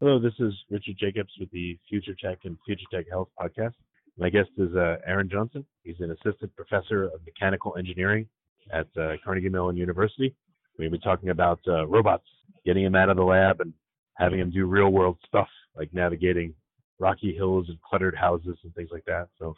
Hello, 0.00 0.20
this 0.20 0.34
is 0.38 0.54
Richard 0.70 0.94
Jacobs 0.96 1.32
with 1.40 1.50
the 1.50 1.76
Future 1.88 2.14
Tech 2.22 2.38
and 2.44 2.56
Future 2.64 2.84
Tech 2.92 3.06
Health 3.10 3.30
podcast. 3.36 3.72
My 4.16 4.30
guest 4.30 4.48
is 4.56 4.72
uh, 4.76 4.98
Aaron 5.04 5.28
Johnson. 5.28 5.66
He's 5.82 5.96
an 5.98 6.12
assistant 6.12 6.54
professor 6.54 7.06
of 7.06 7.14
mechanical 7.26 7.74
engineering 7.76 8.28
at 8.72 8.86
uh, 8.96 9.14
Carnegie 9.24 9.48
Mellon 9.48 9.76
University. 9.76 10.36
We'll 10.78 10.92
be 10.92 11.00
talking 11.00 11.30
about 11.30 11.58
uh, 11.66 11.84
robots, 11.88 12.28
getting 12.64 12.84
them 12.84 12.94
out 12.94 13.08
of 13.08 13.16
the 13.16 13.24
lab 13.24 13.60
and 13.60 13.72
having 14.14 14.38
them 14.38 14.52
do 14.52 14.66
real 14.66 14.90
world 14.90 15.18
stuff 15.26 15.48
like 15.76 15.92
navigating 15.92 16.54
rocky 17.00 17.34
hills 17.34 17.66
and 17.68 17.82
cluttered 17.82 18.14
houses 18.14 18.56
and 18.62 18.72
things 18.76 18.90
like 18.92 19.04
that. 19.06 19.26
So, 19.36 19.52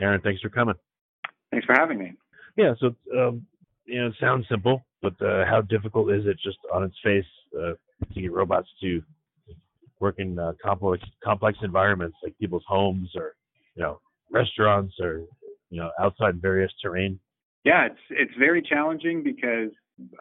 Aaron, 0.00 0.20
thanks 0.20 0.40
for 0.40 0.48
coming. 0.48 0.74
Thanks 1.52 1.64
for 1.64 1.74
having 1.74 2.00
me. 2.00 2.14
Yeah, 2.56 2.74
so 2.80 2.88
um, 3.16 3.46
you 3.84 4.00
know, 4.00 4.08
it 4.08 4.14
sounds 4.20 4.46
simple, 4.50 4.84
but 5.00 5.14
uh, 5.22 5.44
how 5.48 5.60
difficult 5.60 6.10
is 6.10 6.26
it 6.26 6.38
just 6.42 6.58
on 6.74 6.82
its 6.82 6.96
face 7.04 7.24
uh, 7.56 7.74
to 8.12 8.20
get 8.20 8.32
robots 8.32 8.68
to 8.80 9.00
work 10.00 10.16
in 10.18 10.38
uh, 10.38 10.52
complex 10.62 11.02
complex 11.22 11.58
environments 11.62 12.16
like 12.22 12.36
people's 12.38 12.64
homes 12.66 13.10
or 13.14 13.34
you 13.74 13.82
know 13.82 14.00
restaurants 14.30 14.94
or 15.00 15.24
you 15.70 15.80
know 15.80 15.90
outside 16.00 16.40
various 16.40 16.72
terrain? 16.82 17.18
Yeah, 17.64 17.86
it's 17.86 18.00
it's 18.10 18.34
very 18.38 18.62
challenging 18.62 19.22
because 19.22 19.70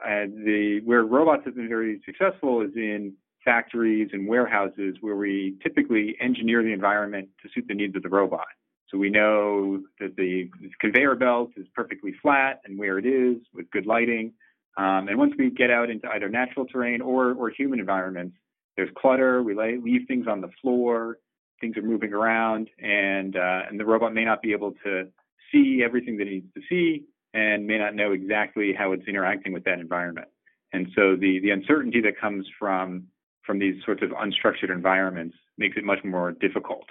uh, 0.04 0.26
the 0.28 0.82
where 0.84 1.04
robots 1.04 1.44
have 1.46 1.56
been 1.56 1.70
very 1.70 2.02
successful 2.06 2.62
is 2.62 2.72
in 2.76 3.14
factories 3.44 4.10
and 4.12 4.28
warehouses 4.28 4.96
where 5.02 5.16
we 5.16 5.56
typically 5.62 6.16
engineer 6.20 6.64
the 6.64 6.74
environment 6.74 7.30
to 7.44 7.50
suit 7.54 7.66
the 7.68 7.76
needs 7.76 7.96
of 7.96 8.02
the 8.02 8.10
robot. 8.10 8.48
So 8.90 8.98
we 8.98 9.10
know 9.10 9.84
that 10.00 10.16
the 10.16 10.50
conveyor 10.82 11.16
belt 11.16 11.52
is 11.58 11.68
perfectly 11.76 12.14
flat 12.22 12.62
and 12.66 12.78
where 12.78 12.98
it 12.98 13.06
is 13.06 13.38
with 13.54 13.70
good 13.72 13.86
lighting. 13.86 14.34
Um, 14.78 15.08
and 15.08 15.18
once 15.18 15.34
we 15.38 15.50
get 15.52 15.70
out 15.70 15.90
into 15.90 16.08
either 16.10 16.30
natural 16.30 16.66
terrain 16.66 17.02
or, 17.02 17.34
or 17.34 17.50
human 17.50 17.80
environments, 17.80 18.36
there's 18.76 18.90
clutter. 18.98 19.42
We 19.42 19.56
lay, 19.56 19.78
leave 19.78 20.08
things 20.08 20.28
on 20.28 20.42
the 20.42 20.50
floor. 20.62 21.20
Things 21.62 21.78
are 21.78 21.82
moving 21.82 22.14
around, 22.14 22.70
and 22.80 23.36
uh, 23.36 23.62
and 23.70 23.80
the 23.80 23.86
robot 23.86 24.14
may 24.14 24.26
not 24.26 24.42
be 24.42 24.52
able 24.52 24.74
to 24.84 25.08
see 25.52 25.82
everything 25.84 26.18
that 26.18 26.28
it 26.28 26.32
needs 26.32 26.54
to 26.54 26.62
see, 26.70 27.06
and 27.34 27.66
may 27.66 27.78
not 27.78 27.96
know 27.96 28.12
exactly 28.12 28.74
how 28.78 28.92
it's 28.92 29.08
interacting 29.08 29.54
with 29.54 29.64
that 29.64 29.80
environment. 29.80 30.28
And 30.74 30.88
so 30.96 31.16
the 31.16 31.40
the 31.40 31.52
uncertainty 31.52 32.02
that 32.02 32.20
comes 32.20 32.46
from 32.60 33.06
from 33.46 33.60
these 33.60 33.76
sorts 33.86 34.02
of 34.04 34.10
unstructured 34.10 34.70
environments 34.70 35.36
makes 35.58 35.78
it 35.78 35.86
much 35.86 36.04
more 36.04 36.34
difficult. 36.34 36.86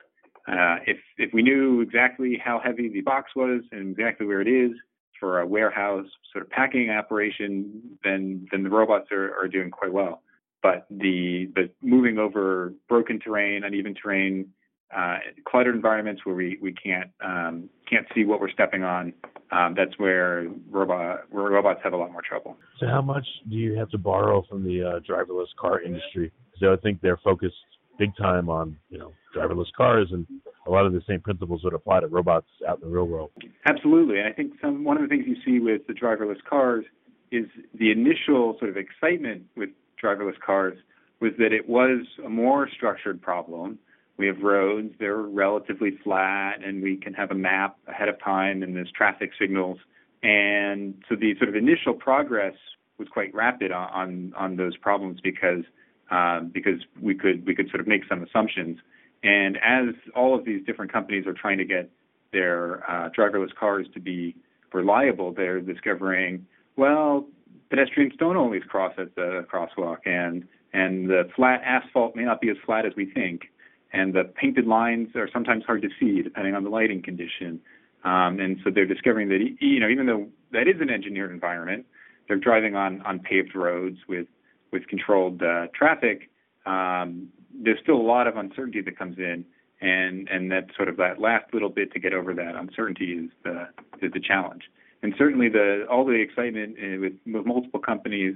Uh, 0.48 0.76
if 0.86 0.96
if 1.18 1.34
we 1.34 1.42
knew 1.42 1.82
exactly 1.82 2.40
how 2.42 2.58
heavy 2.58 2.88
the 2.88 3.02
box 3.02 3.32
was 3.36 3.62
and 3.70 3.90
exactly 3.90 4.26
where 4.26 4.40
it 4.40 4.48
is 4.48 4.72
for 5.20 5.40
a 5.40 5.46
warehouse 5.46 6.06
sort 6.32 6.42
of 6.42 6.50
packing 6.50 6.88
operation, 6.88 7.82
then 8.02 8.46
then 8.50 8.62
the 8.62 8.70
robots 8.70 9.12
are, 9.12 9.36
are 9.38 9.48
doing 9.48 9.70
quite 9.70 9.92
well 9.92 10.22
but 10.64 10.86
the 10.88 11.52
the 11.54 11.70
moving 11.82 12.18
over 12.18 12.72
broken 12.88 13.20
terrain, 13.20 13.64
uneven 13.64 13.94
terrain, 13.94 14.48
uh, 14.96 15.18
cluttered 15.46 15.74
environments 15.76 16.24
where 16.24 16.34
we 16.34 16.58
we 16.60 16.72
can't 16.72 17.10
um, 17.22 17.68
can't 17.88 18.06
see 18.14 18.24
what 18.24 18.40
we're 18.40 18.50
stepping 18.50 18.82
on, 18.82 19.12
um, 19.52 19.74
that's 19.76 19.96
where 19.98 20.48
robot 20.70 21.30
where 21.30 21.44
robots 21.44 21.80
have 21.84 21.92
a 21.92 21.96
lot 21.96 22.10
more 22.10 22.22
trouble. 22.26 22.56
So 22.80 22.86
how 22.86 23.02
much 23.02 23.26
do 23.50 23.56
you 23.56 23.74
have 23.74 23.90
to 23.90 23.98
borrow 23.98 24.42
from 24.48 24.64
the 24.64 24.82
uh, 24.82 25.00
driverless 25.00 25.54
car 25.60 25.82
industry? 25.82 26.32
Because 26.54 26.78
I 26.78 26.82
think 26.82 27.02
they're 27.02 27.20
focused 27.22 27.54
big 27.98 28.16
time 28.16 28.48
on 28.48 28.78
you 28.88 28.98
know 28.98 29.12
driverless 29.36 29.70
cars 29.76 30.08
and 30.12 30.26
a 30.66 30.70
lot 30.70 30.86
of 30.86 30.94
the 30.94 31.02
same 31.06 31.20
principles 31.20 31.62
would 31.62 31.74
apply 31.74 32.00
to 32.00 32.06
robots 32.06 32.48
out 32.66 32.80
in 32.82 32.88
the 32.88 32.94
real 32.94 33.06
world. 33.06 33.30
Absolutely, 33.66 34.18
and 34.18 34.26
I 34.26 34.32
think 34.32 34.54
some 34.62 34.82
one 34.82 34.96
of 34.96 35.02
the 35.02 35.08
things 35.08 35.26
you 35.26 35.36
see 35.44 35.62
with 35.62 35.86
the 35.86 35.92
driverless 35.92 36.42
cars 36.48 36.86
is 37.30 37.44
the 37.78 37.90
initial 37.90 38.56
sort 38.58 38.70
of 38.70 38.78
excitement 38.78 39.42
with 39.56 39.68
driverless 40.04 40.38
cars 40.44 40.76
was 41.20 41.32
that 41.38 41.52
it 41.52 41.68
was 41.68 42.04
a 42.24 42.28
more 42.28 42.68
structured 42.68 43.22
problem. 43.22 43.78
We 44.16 44.26
have 44.26 44.40
roads, 44.42 44.94
they're 44.98 45.16
relatively 45.16 45.98
flat, 46.04 46.62
and 46.64 46.82
we 46.82 46.96
can 46.96 47.14
have 47.14 47.30
a 47.30 47.34
map 47.34 47.76
ahead 47.88 48.08
of 48.08 48.20
time, 48.22 48.62
and 48.62 48.76
there's 48.76 48.92
traffic 48.92 49.30
signals. 49.40 49.78
And 50.22 50.94
so 51.08 51.16
the 51.16 51.34
sort 51.38 51.48
of 51.48 51.56
initial 51.56 51.94
progress 51.94 52.54
was 52.98 53.08
quite 53.08 53.34
rapid 53.34 53.72
on 53.72 53.88
on, 53.90 54.32
on 54.36 54.56
those 54.56 54.76
problems 54.76 55.20
because 55.22 55.64
um, 56.10 56.50
because 56.52 56.80
we 57.00 57.14
could 57.14 57.46
we 57.46 57.54
could 57.54 57.68
sort 57.70 57.80
of 57.80 57.86
make 57.86 58.02
some 58.08 58.22
assumptions. 58.22 58.78
And 59.22 59.56
as 59.56 59.94
all 60.14 60.34
of 60.38 60.44
these 60.44 60.64
different 60.66 60.92
companies 60.92 61.26
are 61.26 61.32
trying 61.32 61.58
to 61.58 61.64
get 61.64 61.90
their 62.32 62.88
uh, 62.88 63.08
driverless 63.10 63.54
cars 63.58 63.86
to 63.94 64.00
be 64.00 64.36
reliable, 64.72 65.32
they're 65.32 65.60
discovering, 65.60 66.46
well, 66.76 67.26
pedestrians 67.74 68.12
don't 68.18 68.36
always 68.36 68.62
cross 68.68 68.92
at 68.98 69.14
the 69.16 69.44
crosswalk, 69.52 69.98
and 70.06 70.46
and 70.72 71.08
the 71.08 71.28
flat 71.34 71.60
asphalt 71.64 72.14
may 72.14 72.22
not 72.22 72.40
be 72.40 72.48
as 72.48 72.56
flat 72.64 72.86
as 72.86 72.92
we 72.96 73.10
think, 73.10 73.50
and 73.92 74.14
the 74.14 74.24
painted 74.24 74.66
lines 74.66 75.08
are 75.16 75.28
sometimes 75.32 75.64
hard 75.64 75.82
to 75.82 75.88
see 75.98 76.22
depending 76.22 76.54
on 76.54 76.62
the 76.62 76.70
lighting 76.70 77.02
condition. 77.02 77.60
Um, 78.04 78.38
and 78.38 78.58
so 78.62 78.70
they're 78.70 78.86
discovering 78.86 79.28
that 79.30 79.40
you 79.60 79.80
know 79.80 79.88
even 79.88 80.06
though 80.06 80.28
that 80.52 80.68
is 80.68 80.80
an 80.80 80.88
engineered 80.88 81.32
environment, 81.32 81.84
they're 82.28 82.36
driving 82.36 82.76
on 82.76 83.02
on 83.02 83.18
paved 83.18 83.56
roads 83.56 83.98
with 84.08 84.28
with 84.72 84.86
controlled 84.86 85.42
uh, 85.42 85.66
traffic. 85.74 86.30
Um, 86.66 87.28
there's 87.60 87.78
still 87.82 87.96
a 87.96 88.06
lot 88.14 88.28
of 88.28 88.36
uncertainty 88.36 88.82
that 88.82 88.96
comes 88.96 89.18
in, 89.18 89.44
and 89.80 90.28
and 90.28 90.48
that 90.52 90.66
sort 90.76 90.88
of 90.88 90.96
that 90.98 91.20
last 91.20 91.52
little 91.52 91.70
bit 91.70 91.92
to 91.92 91.98
get 91.98 92.14
over 92.14 92.34
that 92.34 92.54
uncertainty 92.54 93.14
is 93.14 93.30
the 93.42 93.66
is 94.00 94.12
the 94.12 94.20
challenge 94.20 94.62
and 95.04 95.14
certainly 95.18 95.50
the 95.50 95.84
all 95.90 96.04
the 96.04 96.14
excitement 96.14 96.76
uh, 96.82 96.98
with, 96.98 97.12
with 97.26 97.46
multiple 97.46 97.78
companies 97.78 98.34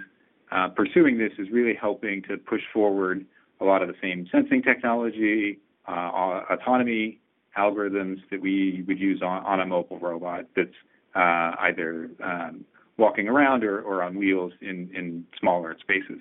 uh, 0.53 0.69
pursuing 0.69 1.17
this 1.17 1.33
is 1.39 1.49
really 1.51 1.75
helping 1.75 2.23
to 2.29 2.37
push 2.37 2.61
forward 2.73 3.25
a 3.61 3.65
lot 3.65 3.83
of 3.83 3.89
the 3.89 3.95
same 4.03 4.29
sensing 4.31 4.62
technology, 4.62 5.59
uh, 5.89 6.43
autonomy 6.51 7.21
algorithms 7.59 8.19
that 8.31 8.41
we 8.41 8.84
would 8.87 8.99
use 8.99 9.23
on, 9.23 9.45
on 9.45 9.61
a 9.61 9.67
mobile 9.67 9.99
robot 9.99 10.45
that's 10.55 10.69
uh, 11.17 11.53
either 11.61 12.11
um, 12.23 12.65
walking 12.99 13.29
around 13.29 13.65
or, 13.65 13.81
or 13.81 14.03
on 14.03 14.17
wheels 14.17 14.53
in, 14.61 14.91
in 14.95 15.25
smaller 15.41 15.75
spaces. 15.81 16.21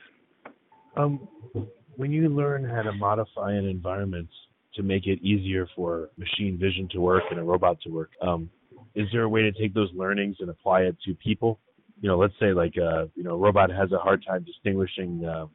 Um, 0.96 1.28
when 1.98 2.12
you 2.12 2.30
learn 2.30 2.64
how 2.64 2.84
to 2.84 2.94
modify 2.94 3.52
an 3.52 3.68
environment 3.68 4.30
to 4.76 4.84
make 4.84 5.08
it 5.08 5.22
easier 5.22 5.68
for 5.76 6.10
machine 6.18 6.58
vision 6.58 6.88
to 6.94 7.02
work 7.02 7.24
and 7.30 7.40
a 7.40 7.44
robot 7.44 7.82
to 7.82 7.90
work, 7.90 8.12
um, 8.22 8.50
is 8.98 9.08
there 9.14 9.24
a 9.24 9.30
way 9.30 9.44
to 9.44 9.52
take 9.52 9.74
those 9.74 9.90
learnings 9.94 10.38
and 10.40 10.50
apply 10.50 10.82
it 10.82 10.98
to 11.06 11.14
people? 11.16 11.60
You 12.02 12.10
know, 12.10 12.18
let's 12.18 12.34
say 12.40 12.52
like 12.52 12.74
uh, 12.78 13.06
you 13.16 13.24
know, 13.24 13.36
a 13.36 13.38
robot 13.38 13.70
has 13.70 13.92
a 13.92 13.98
hard 13.98 14.26
time 14.28 14.44
distinguishing 14.44 15.24
uh, 15.24 15.46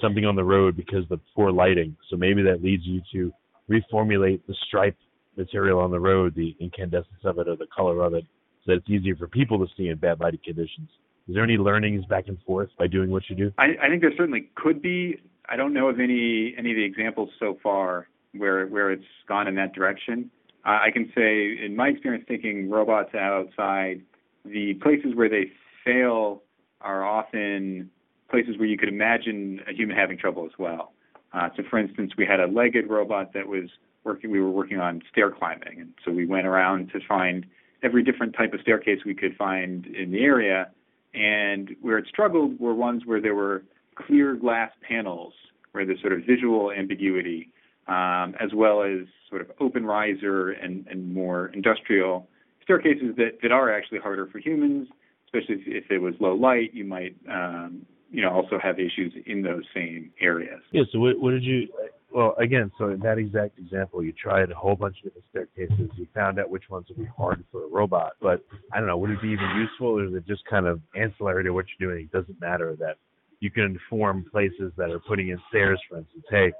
something 0.00 0.24
on 0.24 0.36
the 0.36 0.44
road 0.44 0.76
because 0.76 1.02
of 1.02 1.08
the 1.08 1.20
poor 1.34 1.50
lighting. 1.50 1.96
So 2.08 2.16
maybe 2.16 2.42
that 2.42 2.62
leads 2.62 2.84
you 2.86 3.02
to 3.12 3.32
reformulate 3.68 4.40
the 4.46 4.54
stripe 4.66 4.96
material 5.36 5.80
on 5.80 5.90
the 5.90 5.98
road, 5.98 6.34
the 6.34 6.56
incandescence 6.60 7.24
of 7.24 7.38
it 7.38 7.48
or 7.48 7.56
the 7.56 7.66
color 7.74 8.02
of 8.02 8.14
it, 8.14 8.24
so 8.64 8.72
that 8.72 8.78
it's 8.78 8.90
easier 8.90 9.16
for 9.16 9.26
people 9.26 9.58
to 9.58 9.66
see 9.76 9.88
in 9.88 9.96
bad 9.96 10.20
lighting 10.20 10.40
conditions. 10.44 10.88
Is 11.28 11.34
there 11.34 11.44
any 11.44 11.56
learnings 11.56 12.04
back 12.06 12.28
and 12.28 12.38
forth 12.46 12.68
by 12.78 12.86
doing 12.86 13.10
what 13.10 13.22
you 13.28 13.36
do? 13.36 13.52
I, 13.58 13.74
I 13.82 13.88
think 13.88 14.00
there 14.00 14.12
certainly 14.16 14.50
could 14.54 14.80
be. 14.80 15.20
I 15.48 15.56
don't 15.56 15.74
know 15.74 15.88
of 15.88 15.98
any 15.98 16.54
any 16.56 16.70
of 16.70 16.76
the 16.76 16.84
examples 16.84 17.30
so 17.40 17.58
far 17.62 18.08
where 18.36 18.66
where 18.66 18.92
it's 18.92 19.04
gone 19.28 19.48
in 19.48 19.56
that 19.56 19.72
direction. 19.72 20.30
I 20.64 20.90
can 20.92 21.10
say, 21.14 21.56
in 21.64 21.74
my 21.74 21.88
experience 21.88 22.24
taking 22.28 22.70
robots 22.70 23.14
outside, 23.14 24.02
the 24.44 24.74
places 24.74 25.14
where 25.14 25.28
they 25.28 25.50
fail 25.84 26.42
are 26.80 27.04
often 27.04 27.90
places 28.30 28.56
where 28.58 28.68
you 28.68 28.78
could 28.78 28.88
imagine 28.88 29.60
a 29.68 29.72
human 29.72 29.96
having 29.96 30.18
trouble 30.18 30.44
as 30.46 30.52
well. 30.58 30.92
Uh, 31.32 31.48
so, 31.56 31.62
for 31.68 31.78
instance, 31.78 32.12
we 32.16 32.26
had 32.26 32.40
a 32.40 32.46
legged 32.46 32.88
robot 32.88 33.32
that 33.34 33.46
was 33.46 33.70
working. 34.04 34.30
We 34.30 34.40
were 34.40 34.50
working 34.50 34.78
on 34.78 35.02
stair 35.10 35.30
climbing, 35.30 35.80
and 35.80 35.94
so 36.04 36.12
we 36.12 36.26
went 36.26 36.46
around 36.46 36.90
to 36.92 37.00
find 37.06 37.46
every 37.82 38.02
different 38.02 38.34
type 38.34 38.52
of 38.52 38.60
staircase 38.60 39.00
we 39.04 39.14
could 39.14 39.36
find 39.36 39.86
in 39.86 40.10
the 40.12 40.22
area. 40.22 40.70
And 41.14 41.74
where 41.80 41.98
it 41.98 42.06
struggled 42.08 42.58
were 42.58 42.74
ones 42.74 43.02
where 43.04 43.20
there 43.20 43.34
were 43.34 43.64
clear 43.94 44.34
glass 44.34 44.70
panels, 44.86 45.34
where 45.72 45.84
there's 45.84 46.00
sort 46.00 46.12
of 46.12 46.20
visual 46.20 46.70
ambiguity, 46.72 47.50
um, 47.88 48.34
as 48.40 48.50
well 48.54 48.82
as 48.82 49.06
sort 49.28 49.40
of 49.40 49.48
open 49.60 49.84
riser 49.84 50.50
and, 50.50 50.86
and 50.86 51.12
more 51.12 51.48
industrial 51.48 52.28
staircases 52.62 53.16
that, 53.16 53.38
that 53.42 53.52
are 53.52 53.74
actually 53.74 53.98
harder 53.98 54.26
for 54.28 54.38
humans, 54.38 54.88
especially 55.26 55.56
if, 55.56 55.84
if 55.84 55.90
it 55.90 55.98
was 55.98 56.14
low 56.20 56.34
light. 56.34 56.72
You 56.72 56.84
might 56.84 57.16
um, 57.28 57.84
you 58.10 58.22
know 58.22 58.30
also 58.30 58.58
have 58.62 58.78
issues 58.78 59.12
in 59.26 59.42
those 59.42 59.64
same 59.74 60.10
areas. 60.20 60.60
Yeah. 60.70 60.82
So 60.92 61.00
what, 61.00 61.18
what 61.18 61.30
did 61.32 61.42
you? 61.44 61.68
Well, 62.14 62.34
again, 62.38 62.70
so 62.78 62.90
in 62.90 63.00
that 63.00 63.16
exact 63.16 63.58
example, 63.58 64.04
you 64.04 64.12
tried 64.12 64.50
a 64.50 64.54
whole 64.54 64.76
bunch 64.76 64.96
of 64.98 65.04
different 65.04 65.24
staircases. 65.30 65.90
You 65.96 66.06
found 66.14 66.38
out 66.38 66.50
which 66.50 66.68
ones 66.68 66.86
would 66.90 66.98
be 66.98 67.10
hard 67.16 67.42
for 67.50 67.64
a 67.64 67.68
robot. 67.68 68.12
But 68.20 68.44
I 68.70 68.78
don't 68.78 68.86
know, 68.86 68.98
would 68.98 69.10
it 69.10 69.22
be 69.22 69.28
even 69.28 69.48
useful, 69.56 69.98
or 69.98 70.04
is 70.04 70.14
it 70.14 70.26
just 70.26 70.44
kind 70.44 70.66
of 70.66 70.80
ancillary 70.94 71.42
to 71.44 71.52
what 71.52 71.64
you're 71.78 71.90
doing? 71.90 72.04
It 72.04 72.12
doesn't 72.12 72.38
matter 72.38 72.76
that 72.80 72.98
you 73.40 73.50
can 73.50 73.64
inform 73.64 74.26
places 74.30 74.72
that 74.76 74.90
are 74.90 75.00
putting 75.00 75.28
in 75.30 75.38
stairs, 75.48 75.80
for 75.88 75.98
instance. 75.98 76.24
Hey, 76.30 76.52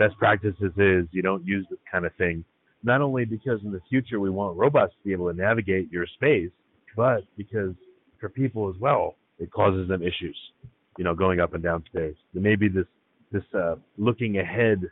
best 0.00 0.16
practices 0.18 0.72
is 0.76 1.06
you 1.12 1.22
don't 1.22 1.46
use 1.46 1.66
this 1.70 1.78
kind 1.90 2.04
of 2.06 2.14
thing. 2.16 2.44
Not 2.82 3.00
only 3.02 3.24
because 3.24 3.60
in 3.62 3.72
the 3.72 3.80
future 3.88 4.18
we 4.18 4.30
want 4.30 4.56
robots 4.56 4.94
to 4.94 5.04
be 5.04 5.12
able 5.12 5.30
to 5.30 5.36
navigate 5.36 5.92
your 5.92 6.06
space, 6.06 6.50
but 6.96 7.20
because 7.36 7.74
for 8.18 8.28
people 8.28 8.68
as 8.68 8.80
well, 8.80 9.16
it 9.38 9.50
causes 9.52 9.88
them 9.88 10.02
issues 10.02 10.36
you 11.00 11.04
know, 11.04 11.14
going 11.14 11.40
up 11.40 11.54
and 11.54 11.62
down 11.62 11.82
stairs. 11.88 12.14
There 12.34 12.42
may 12.42 12.56
be 12.56 12.68
this 12.68 12.84
this 13.32 13.42
uh, 13.54 13.76
looking 13.96 14.38
ahead, 14.38 14.82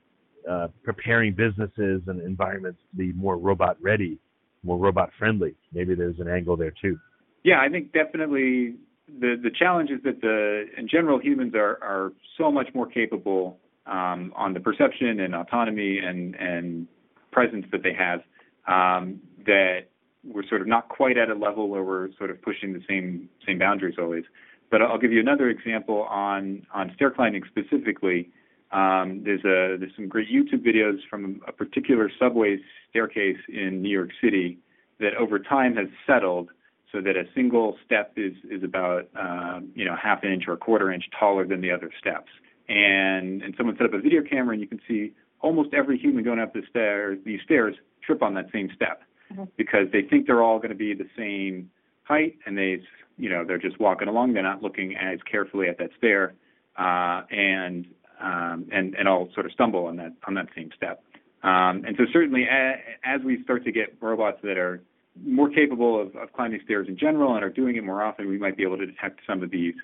uh, 0.48 0.68
preparing 0.82 1.34
businesses 1.34 2.00
and 2.06 2.20
environments 2.22 2.80
to 2.90 2.96
be 2.96 3.12
more 3.12 3.36
robot 3.36 3.76
ready, 3.80 4.18
more 4.62 4.78
robot 4.78 5.10
friendly. 5.18 5.54
Maybe 5.72 5.94
there's 5.94 6.18
an 6.18 6.28
angle 6.28 6.56
there 6.56 6.72
too. 6.80 6.98
Yeah, 7.44 7.60
I 7.60 7.68
think 7.68 7.92
definitely 7.92 8.76
the 9.20 9.36
the 9.42 9.50
challenge 9.58 9.90
is 9.90 10.02
that 10.04 10.22
the 10.22 10.64
in 10.78 10.88
general 10.88 11.20
humans 11.20 11.54
are 11.54 11.78
are 11.82 12.12
so 12.38 12.50
much 12.50 12.68
more 12.74 12.86
capable 12.86 13.58
um, 13.88 14.32
on 14.36 14.54
the 14.54 14.60
perception 14.60 15.20
and 15.20 15.34
autonomy 15.34 15.98
and 15.98 16.34
and 16.36 16.86
presence 17.30 17.66
that 17.72 17.82
they 17.82 17.92
have 17.92 18.20
um, 18.66 19.20
that 19.46 19.88
we're 20.24 20.46
sort 20.46 20.60
of 20.60 20.66
not 20.66 20.88
quite 20.88 21.16
at 21.16 21.30
a 21.30 21.34
level 21.34 21.68
where 21.68 21.82
we're 21.82 22.08
sort 22.18 22.30
of 22.30 22.40
pushing 22.42 22.72
the 22.72 22.82
same 22.88 23.28
same 23.46 23.58
boundaries 23.58 23.96
always. 23.98 24.24
But 24.70 24.82
I'll 24.82 24.98
give 24.98 25.12
you 25.12 25.20
another 25.20 25.48
example 25.48 26.02
on 26.02 26.66
on 26.72 26.92
stair 26.94 27.10
climbing 27.10 27.42
specifically. 27.48 28.30
Um, 28.70 29.22
there's 29.24 29.44
a 29.44 29.78
there's 29.78 29.94
some 29.96 30.08
great 30.08 30.28
YouTube 30.28 30.66
videos 30.66 30.98
from 31.08 31.40
a 31.46 31.52
particular 31.52 32.10
subway 32.18 32.58
staircase 32.90 33.38
in 33.48 33.80
New 33.80 33.90
York 33.90 34.10
City 34.22 34.58
that 35.00 35.14
over 35.14 35.38
time 35.38 35.76
has 35.76 35.86
settled 36.06 36.50
so 36.92 37.00
that 37.00 37.16
a 37.16 37.24
single 37.34 37.76
step 37.84 38.12
is 38.16 38.34
is 38.50 38.62
about 38.62 39.08
um, 39.18 39.70
you 39.74 39.84
know 39.84 39.96
half 39.96 40.22
an 40.22 40.32
inch 40.32 40.44
or 40.46 40.52
a 40.52 40.58
quarter 40.58 40.92
inch 40.92 41.04
taller 41.18 41.46
than 41.46 41.60
the 41.60 41.70
other 41.70 41.90
steps. 41.98 42.28
And 42.68 43.42
and 43.42 43.54
someone 43.56 43.76
set 43.76 43.86
up 43.86 43.94
a 43.94 44.00
video 44.00 44.22
camera 44.22 44.52
and 44.52 44.60
you 44.60 44.68
can 44.68 44.80
see 44.86 45.14
almost 45.40 45.72
every 45.72 45.98
human 45.98 46.24
going 46.24 46.38
up 46.38 46.52
the 46.52 46.62
stairs 46.68 47.18
these 47.24 47.40
stairs 47.44 47.74
trip 48.04 48.22
on 48.22 48.34
that 48.34 48.46
same 48.52 48.68
step 48.74 49.02
mm-hmm. 49.32 49.44
because 49.56 49.86
they 49.92 50.02
think 50.02 50.26
they're 50.26 50.42
all 50.42 50.58
going 50.58 50.70
to 50.70 50.76
be 50.76 50.94
the 50.94 51.08
same 51.16 51.70
height 52.04 52.36
and 52.46 52.56
they 52.56 52.80
you 53.16 53.28
know 53.28 53.44
they're 53.46 53.58
just 53.58 53.78
walking 53.78 54.08
along 54.08 54.32
they're 54.32 54.42
not 54.42 54.62
looking 54.62 54.96
as 54.96 55.18
carefully 55.30 55.68
at 55.68 55.78
that 55.78 55.90
stair 55.96 56.34
uh, 56.78 57.22
and 57.30 57.86
um, 58.20 58.66
and 58.72 58.94
and 58.94 59.06
all 59.06 59.28
sort 59.34 59.46
of 59.46 59.52
stumble 59.52 59.86
on 59.86 59.96
that 59.96 60.12
on 60.26 60.34
that 60.34 60.46
same 60.56 60.70
step 60.76 61.02
um, 61.42 61.84
and 61.86 61.94
so 61.96 62.04
certainly 62.12 62.44
a, 62.44 62.72
as 63.04 63.20
we 63.24 63.42
start 63.44 63.64
to 63.64 63.72
get 63.72 63.96
robots 64.00 64.38
that 64.42 64.58
are 64.58 64.82
more 65.24 65.50
capable 65.50 66.00
of, 66.00 66.14
of 66.16 66.32
climbing 66.32 66.60
stairs 66.64 66.86
in 66.88 66.96
general 66.96 67.34
and 67.34 67.44
are 67.44 67.50
doing 67.50 67.76
it 67.76 67.84
more 67.84 68.02
often 68.02 68.28
we 68.28 68.38
might 68.38 68.56
be 68.56 68.62
able 68.62 68.78
to 68.78 68.86
detect 68.86 69.20
some 69.26 69.42
of 69.42 69.50
these 69.50 69.74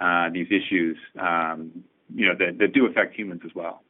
uh, 0.00 0.28
these 0.32 0.46
issues 0.46 0.96
um, 1.20 1.84
you 2.14 2.26
know 2.26 2.34
that, 2.38 2.58
that 2.58 2.72
do 2.72 2.86
affect 2.86 3.14
humans 3.14 3.42
as 3.44 3.54
well 3.54 3.82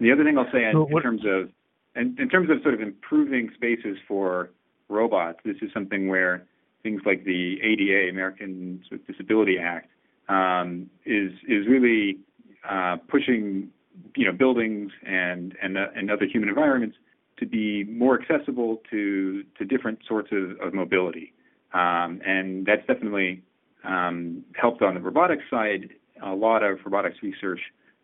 the 0.00 0.10
other 0.12 0.24
thing 0.24 0.38
I'll 0.38 0.50
say 0.52 0.64
in, 0.64 0.76
in 0.90 1.02
terms 1.02 1.22
of 1.26 1.50
in, 1.96 2.16
in 2.18 2.28
terms 2.28 2.50
of 2.50 2.62
sort 2.62 2.74
of 2.74 2.80
improving 2.80 3.50
spaces 3.54 3.96
for 4.06 4.50
robots 4.88 5.38
this 5.44 5.56
is 5.62 5.70
something 5.72 6.08
where 6.08 6.46
things 6.84 7.00
like 7.04 7.24
the 7.24 7.56
ADA, 7.62 8.10
Americans 8.10 8.84
with 8.92 9.04
Disability 9.08 9.58
Act, 9.58 9.88
um, 10.28 10.88
is 11.04 11.32
is 11.48 11.66
really 11.66 12.20
uh, 12.68 12.96
pushing 13.08 13.70
you 14.14 14.26
know 14.26 14.32
buildings 14.32 14.92
and 15.04 15.56
and 15.60 15.76
uh, 15.76 15.86
and 15.96 16.10
other 16.10 16.26
human 16.26 16.48
environments 16.48 16.96
to 17.38 17.46
be 17.46 17.82
more 17.84 18.20
accessible 18.20 18.80
to 18.90 19.42
to 19.58 19.64
different 19.64 19.98
sorts 20.06 20.30
of, 20.30 20.60
of 20.64 20.72
mobility, 20.72 21.32
um, 21.72 22.20
and 22.24 22.64
that's 22.66 22.86
definitely 22.86 23.42
um, 23.82 24.44
helped 24.54 24.82
on 24.82 24.94
the 24.94 25.00
robotics 25.00 25.44
side. 25.50 25.88
A 26.22 26.34
lot 26.34 26.62
of 26.62 26.78
robotics 26.84 27.16
research 27.22 27.60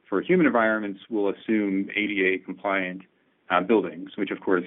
for 0.08 0.20
human 0.20 0.46
environments 0.46 1.00
will 1.08 1.30
assume 1.30 1.88
ADA 1.94 2.44
compliant 2.44 3.02
uh, 3.50 3.60
buildings, 3.60 4.10
which 4.16 4.30
of 4.30 4.40
course 4.40 4.64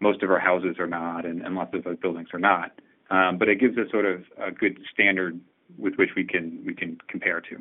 most 0.00 0.22
of 0.22 0.30
our 0.30 0.38
houses 0.38 0.76
are 0.78 0.86
not, 0.86 1.24
and, 1.24 1.42
and 1.42 1.54
lots 1.54 1.74
of 1.74 1.86
other 1.86 1.96
buildings 1.96 2.28
are 2.32 2.38
not. 2.38 2.72
Um, 3.10 3.38
but 3.38 3.48
it 3.48 3.60
gives 3.60 3.76
us 3.78 3.90
sort 3.90 4.04
of 4.04 4.22
a 4.38 4.50
good 4.50 4.78
standard 4.92 5.38
with 5.78 5.94
which 5.96 6.10
we 6.16 6.24
can 6.24 6.62
we 6.66 6.74
can 6.74 6.98
compare 7.08 7.40
to. 7.40 7.56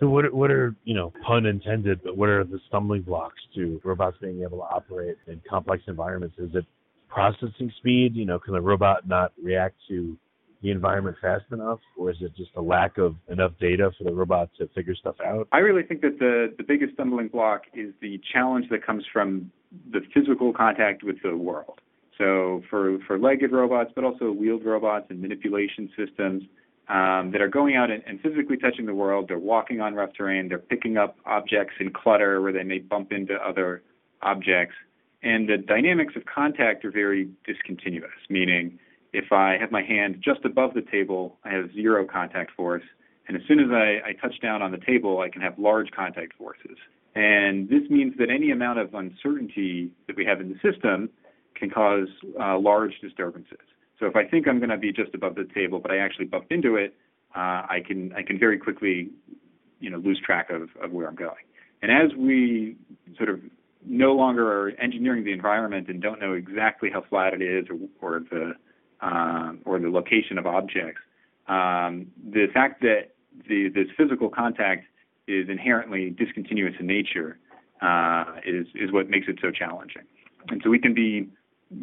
So 0.00 0.08
what 0.08 0.32
what 0.32 0.50
are 0.50 0.74
you 0.84 0.94
know 0.94 1.12
pun 1.26 1.46
intended, 1.46 2.00
but 2.02 2.16
what 2.16 2.28
are 2.28 2.44
the 2.44 2.58
stumbling 2.68 3.02
blocks 3.02 3.40
to 3.54 3.80
robots 3.84 4.16
being 4.20 4.42
able 4.42 4.58
to 4.58 4.64
operate 4.64 5.16
in 5.26 5.40
complex 5.48 5.82
environments? 5.86 6.36
Is 6.38 6.50
it 6.54 6.64
processing 7.08 7.72
speed? 7.78 8.14
You 8.14 8.24
know, 8.24 8.38
can 8.38 8.54
the 8.54 8.60
robot 8.60 9.06
not 9.06 9.32
react 9.42 9.76
to 9.88 10.16
the 10.64 10.70
environment 10.70 11.14
fast 11.20 11.44
enough, 11.52 11.78
or 11.96 12.10
is 12.10 12.16
it 12.22 12.34
just 12.34 12.50
a 12.56 12.62
lack 12.62 12.96
of 12.96 13.14
enough 13.28 13.52
data 13.60 13.90
for 13.98 14.04
the 14.04 14.12
robot 14.12 14.48
to 14.58 14.66
figure 14.68 14.94
stuff 14.94 15.16
out? 15.24 15.46
I 15.52 15.58
really 15.58 15.82
think 15.82 16.00
that 16.00 16.18
the 16.18 16.54
the 16.56 16.64
biggest 16.64 16.94
stumbling 16.94 17.28
block 17.28 17.64
is 17.74 17.92
the 18.00 18.18
challenge 18.32 18.70
that 18.70 18.84
comes 18.84 19.04
from 19.12 19.52
the 19.92 20.00
physical 20.14 20.54
contact 20.54 21.02
with 21.04 21.16
the 21.22 21.36
world. 21.36 21.80
So 22.16 22.62
for, 22.70 22.98
for 23.06 23.18
legged 23.18 23.52
robots, 23.52 23.90
but 23.94 24.04
also 24.04 24.30
wheeled 24.30 24.64
robots 24.64 25.06
and 25.10 25.20
manipulation 25.20 25.90
systems 25.96 26.44
um, 26.88 27.32
that 27.32 27.40
are 27.40 27.48
going 27.48 27.76
out 27.76 27.90
and, 27.90 28.02
and 28.06 28.20
physically 28.20 28.56
touching 28.56 28.86
the 28.86 28.94
world, 28.94 29.26
they're 29.28 29.38
walking 29.38 29.80
on 29.80 29.94
rough 29.94 30.14
terrain, 30.16 30.48
they're 30.48 30.58
picking 30.58 30.96
up 30.96 31.16
objects 31.26 31.74
in 31.80 31.92
clutter 31.92 32.40
where 32.40 32.52
they 32.52 32.62
may 32.62 32.78
bump 32.78 33.12
into 33.12 33.34
other 33.34 33.82
objects. 34.22 34.76
And 35.24 35.48
the 35.48 35.56
dynamics 35.56 36.14
of 36.16 36.24
contact 36.26 36.84
are 36.84 36.92
very 36.92 37.28
discontinuous, 37.44 38.12
meaning 38.30 38.78
if 39.14 39.32
I 39.32 39.56
have 39.58 39.70
my 39.70 39.82
hand 39.82 40.22
just 40.22 40.44
above 40.44 40.74
the 40.74 40.82
table, 40.82 41.38
I 41.44 41.50
have 41.50 41.72
zero 41.72 42.04
contact 42.06 42.50
force. 42.56 42.82
And 43.26 43.36
as 43.36 43.42
soon 43.48 43.60
as 43.60 43.70
I, 43.70 44.08
I 44.08 44.12
touch 44.20 44.40
down 44.42 44.60
on 44.60 44.72
the 44.72 44.78
table, 44.78 45.20
I 45.20 45.30
can 45.30 45.40
have 45.40 45.58
large 45.58 45.90
contact 45.92 46.34
forces. 46.36 46.76
And 47.14 47.68
this 47.68 47.88
means 47.88 48.14
that 48.18 48.28
any 48.28 48.50
amount 48.50 48.80
of 48.80 48.92
uncertainty 48.92 49.92
that 50.08 50.16
we 50.16 50.24
have 50.24 50.40
in 50.40 50.48
the 50.48 50.72
system 50.72 51.08
can 51.54 51.70
cause 51.70 52.08
uh, 52.40 52.58
large 52.58 52.92
disturbances. 53.00 53.60
So 54.00 54.06
if 54.06 54.16
I 54.16 54.24
think 54.24 54.48
I'm 54.48 54.58
going 54.58 54.70
to 54.70 54.76
be 54.76 54.92
just 54.92 55.14
above 55.14 55.36
the 55.36 55.48
table, 55.54 55.78
but 55.78 55.92
I 55.92 55.98
actually 55.98 56.26
bump 56.26 56.46
into 56.50 56.76
it, 56.76 56.94
uh, 57.36 57.62
I 57.70 57.78
can 57.86 58.12
I 58.14 58.22
can 58.22 58.38
very 58.38 58.58
quickly, 58.58 59.10
you 59.80 59.90
know, 59.90 59.98
lose 59.98 60.20
track 60.24 60.50
of, 60.50 60.68
of 60.82 60.90
where 60.90 61.06
I'm 61.06 61.14
going. 61.14 61.44
And 61.82 61.90
as 61.92 62.16
we 62.16 62.76
sort 63.16 63.28
of 63.28 63.40
no 63.86 64.12
longer 64.12 64.50
are 64.50 64.70
engineering 64.80 65.24
the 65.24 65.32
environment 65.32 65.88
and 65.88 66.02
don't 66.02 66.20
know 66.20 66.32
exactly 66.32 66.90
how 66.92 67.02
flat 67.08 67.34
it 67.34 67.42
is 67.42 67.66
or, 67.70 67.76
or 68.00 68.20
the 68.30 68.54
uh, 69.04 69.52
or 69.64 69.78
the 69.78 69.90
location 69.90 70.38
of 70.38 70.46
objects, 70.46 71.00
um, 71.48 72.06
the 72.32 72.46
fact 72.52 72.80
that 72.80 73.14
the, 73.48 73.68
this 73.68 73.88
physical 73.96 74.28
contact 74.28 74.86
is 75.26 75.48
inherently 75.48 76.10
discontinuous 76.10 76.74
in 76.80 76.86
nature 76.86 77.38
uh, 77.82 78.24
is 78.46 78.66
is 78.74 78.92
what 78.92 79.08
makes 79.08 79.26
it 79.28 79.38
so 79.42 79.50
challenging. 79.50 80.02
And 80.48 80.60
so 80.62 80.70
we 80.70 80.78
can 80.78 80.94
be 80.94 81.28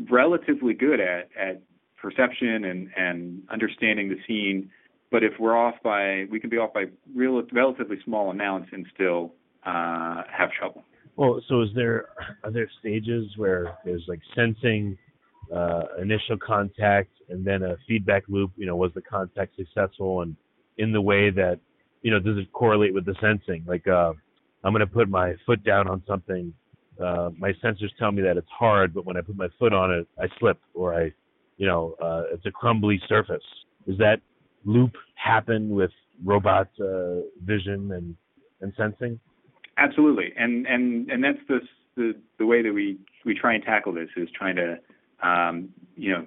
relatively 0.09 0.73
good 0.73 0.99
at 0.99 1.29
at 1.39 1.61
perception 2.01 2.65
and 2.65 2.89
and 2.97 3.43
understanding 3.51 4.09
the 4.09 4.17
scene. 4.27 4.69
But 5.11 5.23
if 5.23 5.33
we're 5.39 5.57
off 5.57 5.75
by, 5.83 6.25
we 6.31 6.39
can 6.39 6.49
be 6.49 6.57
off 6.57 6.73
by 6.73 6.85
real, 7.13 7.43
relatively 7.51 7.97
small 8.05 8.31
amounts 8.31 8.69
and 8.71 8.85
still 8.93 9.33
uh, 9.65 10.23
have 10.31 10.51
trouble. 10.57 10.85
Well, 11.17 11.41
so 11.49 11.61
is 11.61 11.69
there 11.75 12.09
are 12.43 12.51
there 12.51 12.69
stages 12.79 13.25
where 13.35 13.77
there's 13.83 14.05
like 14.07 14.21
sensing, 14.35 14.97
uh, 15.53 15.83
initial 16.01 16.37
contact, 16.37 17.11
and 17.29 17.45
then 17.45 17.63
a 17.63 17.77
feedback 17.87 18.23
loop? 18.27 18.51
You 18.55 18.65
know, 18.65 18.75
was 18.75 18.91
the 18.93 19.01
contact 19.01 19.55
successful, 19.55 20.21
and 20.21 20.35
in 20.77 20.91
the 20.91 21.01
way 21.01 21.29
that 21.29 21.59
you 22.01 22.09
know, 22.09 22.19
does 22.19 22.37
it 22.37 22.51
correlate 22.51 22.95
with 22.95 23.05
the 23.05 23.13
sensing? 23.21 23.63
Like, 23.67 23.87
uh, 23.87 24.13
I'm 24.63 24.73
going 24.73 24.79
to 24.79 24.87
put 24.87 25.07
my 25.07 25.35
foot 25.45 25.63
down 25.63 25.87
on 25.87 26.01
something 26.07 26.51
uh, 27.01 27.29
my 27.37 27.51
sensors 27.63 27.89
tell 27.97 28.11
me 28.11 28.21
that 28.21 28.37
it's 28.37 28.49
hard, 28.49 28.93
but 28.93 29.05
when 29.05 29.17
I 29.17 29.21
put 29.21 29.35
my 29.35 29.47
foot 29.57 29.73
on 29.73 29.91
it, 29.91 30.07
I 30.19 30.25
slip 30.39 30.59
or 30.73 30.93
I, 30.93 31.11
you 31.57 31.67
know, 31.67 31.95
uh, 32.01 32.23
it's 32.31 32.45
a 32.45 32.51
crumbly 32.51 33.01
surface. 33.07 33.43
Does 33.87 33.97
that 33.97 34.17
loop 34.65 34.91
happen 35.15 35.69
with 35.69 35.91
robot 36.23 36.69
uh, 36.79 37.21
vision 37.43 37.91
and, 37.91 38.15
and 38.61 38.73
sensing? 38.77 39.19
Absolutely, 39.77 40.33
and 40.37 40.67
and 40.67 41.09
and 41.09 41.23
that's 41.23 41.39
the 41.47 41.59
the 41.95 42.13
the 42.37 42.45
way 42.45 42.61
that 42.61 42.73
we 42.73 42.99
we 43.25 43.33
try 43.33 43.55
and 43.55 43.63
tackle 43.63 43.93
this 43.93 44.09
is 44.17 44.27
trying 44.37 44.55
to 44.57 44.77
um, 45.21 45.69
you 45.95 46.11
know 46.11 46.25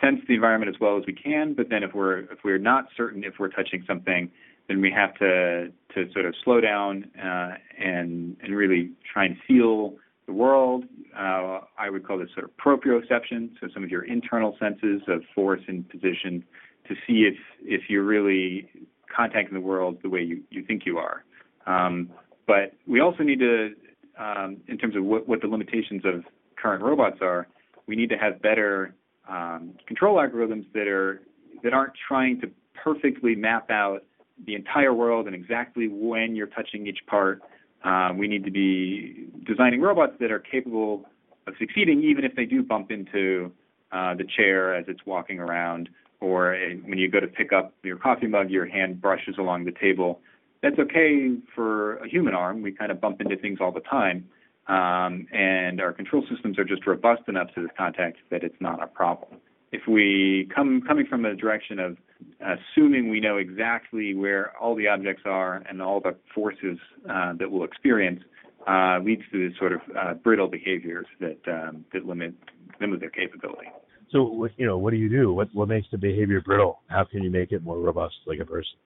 sense 0.00 0.20
the 0.28 0.34
environment 0.34 0.72
as 0.74 0.80
well 0.80 0.96
as 0.96 1.04
we 1.06 1.12
can. 1.12 1.54
But 1.54 1.68
then 1.70 1.82
if 1.82 1.94
we're 1.94 2.20
if 2.20 2.38
we're 2.44 2.58
not 2.58 2.86
certain 2.96 3.24
if 3.24 3.34
we're 3.38 3.48
touching 3.48 3.84
something, 3.86 4.30
then 4.68 4.80
we 4.80 4.90
have 4.90 5.14
to 5.16 5.72
to 5.94 6.12
sort 6.12 6.26
of 6.26 6.34
slow 6.44 6.60
down 6.60 7.10
uh, 7.22 7.54
and 7.78 8.36
and 8.42 8.56
really 8.56 8.90
try 9.12 9.24
and 9.24 9.36
feel 9.46 9.94
the 10.26 10.32
world. 10.32 10.84
Uh, 11.16 11.60
I 11.78 11.90
would 11.90 12.06
call 12.06 12.18
this 12.18 12.28
sort 12.34 12.44
of 12.44 12.56
proprioception, 12.56 13.50
so 13.60 13.68
some 13.72 13.82
of 13.82 13.90
your 13.90 14.04
internal 14.04 14.56
senses 14.58 15.02
of 15.08 15.22
force 15.34 15.62
and 15.66 15.88
position 15.88 16.44
to 16.86 16.94
see 17.06 17.28
if 17.30 17.36
if 17.62 17.88
you're 17.88 18.04
really 18.04 18.68
contacting 19.14 19.54
the 19.54 19.60
world 19.60 19.98
the 20.02 20.08
way 20.08 20.22
you, 20.22 20.42
you 20.50 20.62
think 20.64 20.84
you 20.86 20.98
are. 20.98 21.24
Um, 21.66 22.10
but 22.46 22.72
we 22.86 23.00
also 23.00 23.22
need 23.22 23.40
to, 23.40 23.74
um, 24.18 24.58
in 24.68 24.78
terms 24.78 24.96
of 24.96 25.04
what, 25.04 25.28
what 25.28 25.40
the 25.40 25.48
limitations 25.48 26.02
of 26.04 26.24
current 26.56 26.82
robots 26.82 27.18
are, 27.20 27.46
we 27.88 27.96
need 27.96 28.10
to 28.10 28.16
have 28.16 28.40
better 28.40 28.94
um, 29.28 29.72
control 29.86 30.16
algorithms 30.16 30.66
that 30.74 30.86
are 30.86 31.22
that 31.64 31.72
aren't 31.72 31.94
trying 32.06 32.40
to 32.40 32.50
perfectly 32.84 33.34
map 33.34 33.70
out 33.70 34.04
the 34.46 34.54
entire 34.54 34.94
world 34.94 35.26
and 35.26 35.34
exactly 35.34 35.88
when 35.88 36.36
you're 36.36 36.46
touching 36.46 36.86
each 36.86 37.00
part. 37.08 37.42
Uh, 37.82 38.10
we 38.16 38.28
need 38.28 38.44
to 38.44 38.50
be 38.50 39.26
designing 39.44 39.80
robots 39.80 40.12
that 40.20 40.30
are 40.30 40.38
capable 40.38 41.04
of 41.48 41.54
succeeding, 41.58 42.04
even 42.04 42.24
if 42.24 42.34
they 42.36 42.44
do 42.44 42.62
bump 42.62 42.92
into 42.92 43.50
uh, 43.90 44.14
the 44.14 44.24
chair 44.36 44.74
as 44.74 44.84
it's 44.86 45.00
walking 45.06 45.40
around, 45.40 45.88
or 46.20 46.54
uh, 46.54 46.58
when 46.84 46.98
you 46.98 47.10
go 47.10 47.18
to 47.18 47.26
pick 47.26 47.52
up 47.52 47.74
your 47.82 47.96
coffee 47.96 48.26
mug, 48.26 48.50
your 48.50 48.66
hand 48.66 49.00
brushes 49.00 49.36
along 49.38 49.64
the 49.64 49.72
table. 49.72 50.20
That's 50.62 50.78
okay 50.78 51.36
for 51.54 51.96
a 51.96 52.08
human 52.08 52.34
arm. 52.34 52.62
We 52.62 52.72
kind 52.72 52.92
of 52.92 53.00
bump 53.00 53.20
into 53.20 53.36
things 53.36 53.58
all 53.60 53.72
the 53.72 53.80
time. 53.80 54.28
Um, 54.68 55.26
and 55.32 55.80
our 55.80 55.92
control 55.92 56.24
systems 56.30 56.58
are 56.58 56.64
just 56.64 56.86
robust 56.86 57.22
enough 57.26 57.48
to 57.54 57.62
this 57.62 57.70
context 57.76 58.20
that 58.30 58.42
it's 58.42 58.60
not 58.60 58.82
a 58.82 58.86
problem. 58.86 59.40
If 59.72 59.82
we 59.88 60.48
come 60.54 60.82
coming 60.86 61.06
from 61.06 61.24
a 61.24 61.34
direction 61.34 61.78
of 61.78 61.96
assuming 62.40 63.10
we 63.10 63.20
know 63.20 63.36
exactly 63.36 64.14
where 64.14 64.52
all 64.58 64.74
the 64.74 64.88
objects 64.88 65.22
are 65.26 65.62
and 65.68 65.80
all 65.80 66.00
the 66.00 66.16
forces 66.34 66.78
uh, 67.08 67.32
that 67.38 67.50
we'll 67.50 67.64
experience, 67.64 68.22
uh, 68.66 68.98
leads 69.02 69.22
to 69.32 69.48
this 69.48 69.58
sort 69.58 69.72
of 69.72 69.80
uh, 69.98 70.14
brittle 70.14 70.48
behaviors 70.48 71.06
that 71.20 71.38
um, 71.46 71.84
that 71.92 72.04
limit 72.06 72.34
limit 72.80 73.00
their 73.00 73.10
capability. 73.10 73.68
So, 74.10 74.48
you 74.56 74.66
know, 74.66 74.78
what 74.78 74.90
do 74.90 74.96
you 74.96 75.08
do? 75.08 75.32
What 75.32 75.48
what 75.54 75.68
makes 75.68 75.86
the 75.90 75.98
behavior 75.98 76.40
brittle? 76.40 76.80
How 76.88 77.04
can 77.04 77.22
you 77.22 77.30
make 77.30 77.52
it 77.52 77.62
more 77.62 77.78
robust, 77.78 78.14
like 78.26 78.38
a 78.40 78.44
person? 78.44 78.76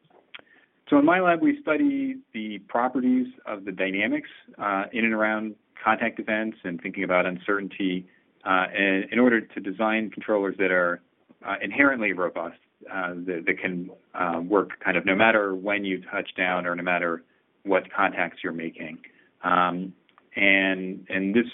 So, 0.91 0.99
in 0.99 1.05
my 1.05 1.21
lab, 1.21 1.41
we 1.41 1.61
study 1.63 2.19
the 2.35 2.59
properties 2.69 3.27
of 3.47 3.65
the 3.65 3.73
dynamics 3.73 4.29
uh, 4.59 4.85
in 4.93 5.05
and 5.05 5.15
around 5.15 5.55
contact 5.83 6.19
events 6.19 6.59
and 6.65 6.81
thinking 6.81 7.05
about 7.05 7.27
uncertainty 7.27 8.07
uh, 8.45 8.67
in, 8.77 9.05
in 9.13 9.19
order 9.19 9.41
to 9.41 9.61
design 9.61 10.11
controllers 10.11 10.57
that 10.59 10.71
are 10.71 11.01
uh, 11.47 11.55
inherently 11.63 12.13
robust, 12.13 12.59
uh, 12.93 13.15
that, 13.15 13.45
that, 13.47 13.59
can 13.61 13.91
uh, 14.15 14.41
work 14.41 14.71
kind 14.85 14.97
of 14.97 15.07
no 15.07 15.15
matter 15.15 15.55
when 15.55 15.85
you 15.85 16.03
touch 16.11 16.31
down 16.37 16.67
or 16.67 16.75
no 16.75 16.83
matter 16.83 17.23
what 17.65 17.85
contacts 17.93 18.39
you're 18.43 18.53
making. 18.53 18.99
Um, 19.45 19.93
and 20.35 21.07
and 21.09 21.35
this 21.35 21.47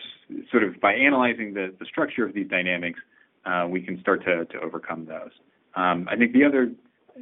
sort 0.51 0.63
of 0.63 0.81
by 0.81 0.95
analyzing 0.95 1.55
the, 1.55 1.75
the 1.79 1.85
structure 1.87 2.25
of 2.25 2.33
these 2.35 2.49
dynamics, 2.49 3.01
uh, 3.45 3.67
we 3.69 3.81
can 3.81 4.01
start 4.01 4.25
to, 4.25 4.45
to 4.47 4.61
overcome 4.61 5.07
those. 5.07 5.31
Um, 5.75 6.09
I 6.11 6.17
think 6.17 6.33
the 6.33 6.45
other 6.45 6.71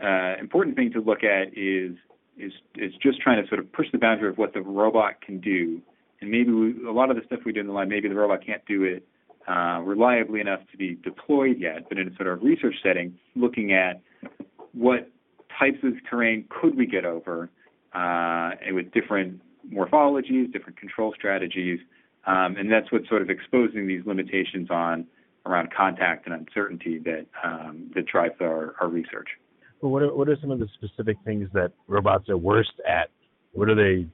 uh, 0.03 0.39
important 0.41 0.77
thing 0.77 0.93
to 0.93 1.01
look 1.01 1.25
at 1.25 1.57
is 1.57 1.97
is 2.37 2.53
is 2.77 2.93
just 3.03 3.21
trying 3.21 3.43
to 3.43 3.49
sort 3.49 3.61
of 3.61 3.73
push 3.73 3.87
the 3.93 3.99
boundary 3.99 4.29
of 4.29 4.39
what 4.39 4.53
the 4.55 4.61
robot 4.61 5.21
can 5.21 5.41
do 5.41 5.81
and 6.21 6.31
maybe 6.31 6.51
we, 6.51 6.87
a 6.87 6.93
lot 6.93 7.11
of 7.11 7.17
the 7.17 7.23
stuff 7.27 7.41
we 7.45 7.53
do 7.53 7.61
in 7.61 7.67
the 7.67 7.73
lab, 7.73 7.89
maybe 7.89 8.09
the 8.09 8.15
robot 8.15 8.45
can't 8.45 8.65
do 8.67 8.85
it 8.85 9.07
uh, 9.49 9.81
reliably 9.81 10.41
enough 10.41 10.61
to 10.73 10.77
be 10.77 10.95
deployed 11.05 11.57
yet. 11.59 11.89
But 11.89 11.99
in 11.99 12.09
a 12.09 12.17
sort 12.17 12.29
of 12.29 12.43
research 12.43 12.75
setting, 12.83 13.19
looking 13.35 13.73
at 13.73 14.01
what 14.73 15.11
types 15.59 15.79
of 15.83 15.93
terrain 16.09 16.47
could 16.49 16.77
we 16.77 16.87
get 16.87 17.05
over, 17.05 17.51
uh, 17.95 18.51
with 18.73 18.91
different 18.93 19.41
morphologies, 19.73 20.53
different 20.53 20.79
control 20.79 21.13
strategies, 21.17 21.81
um, 22.27 22.57
and 22.57 22.71
that's 22.71 22.91
what's 22.91 23.09
sort 23.09 23.23
of 23.23 23.31
exposing 23.31 23.87
these 23.87 24.05
limitations 24.05 24.71
on 24.71 25.07
around 25.47 25.73
contact 25.73 26.27
and 26.27 26.35
uncertainty 26.35 26.99
that 26.99 27.27
um, 27.45 27.91
that 27.95 28.07
drives 28.07 28.35
our, 28.41 28.75
our 28.81 28.89
research. 28.89 29.29
Well, 29.81 29.93
what 29.93 30.03
are, 30.03 30.15
what 30.15 30.29
are 30.29 30.37
some 30.41 30.51
of 30.51 30.59
the 30.59 30.69
specific 30.75 31.17
things 31.25 31.49
that 31.53 31.73
robots 31.87 32.29
are 32.29 32.37
worst 32.37 32.73
at? 32.89 33.11
What 33.53 33.69
are 33.69 33.75
they 33.75 34.09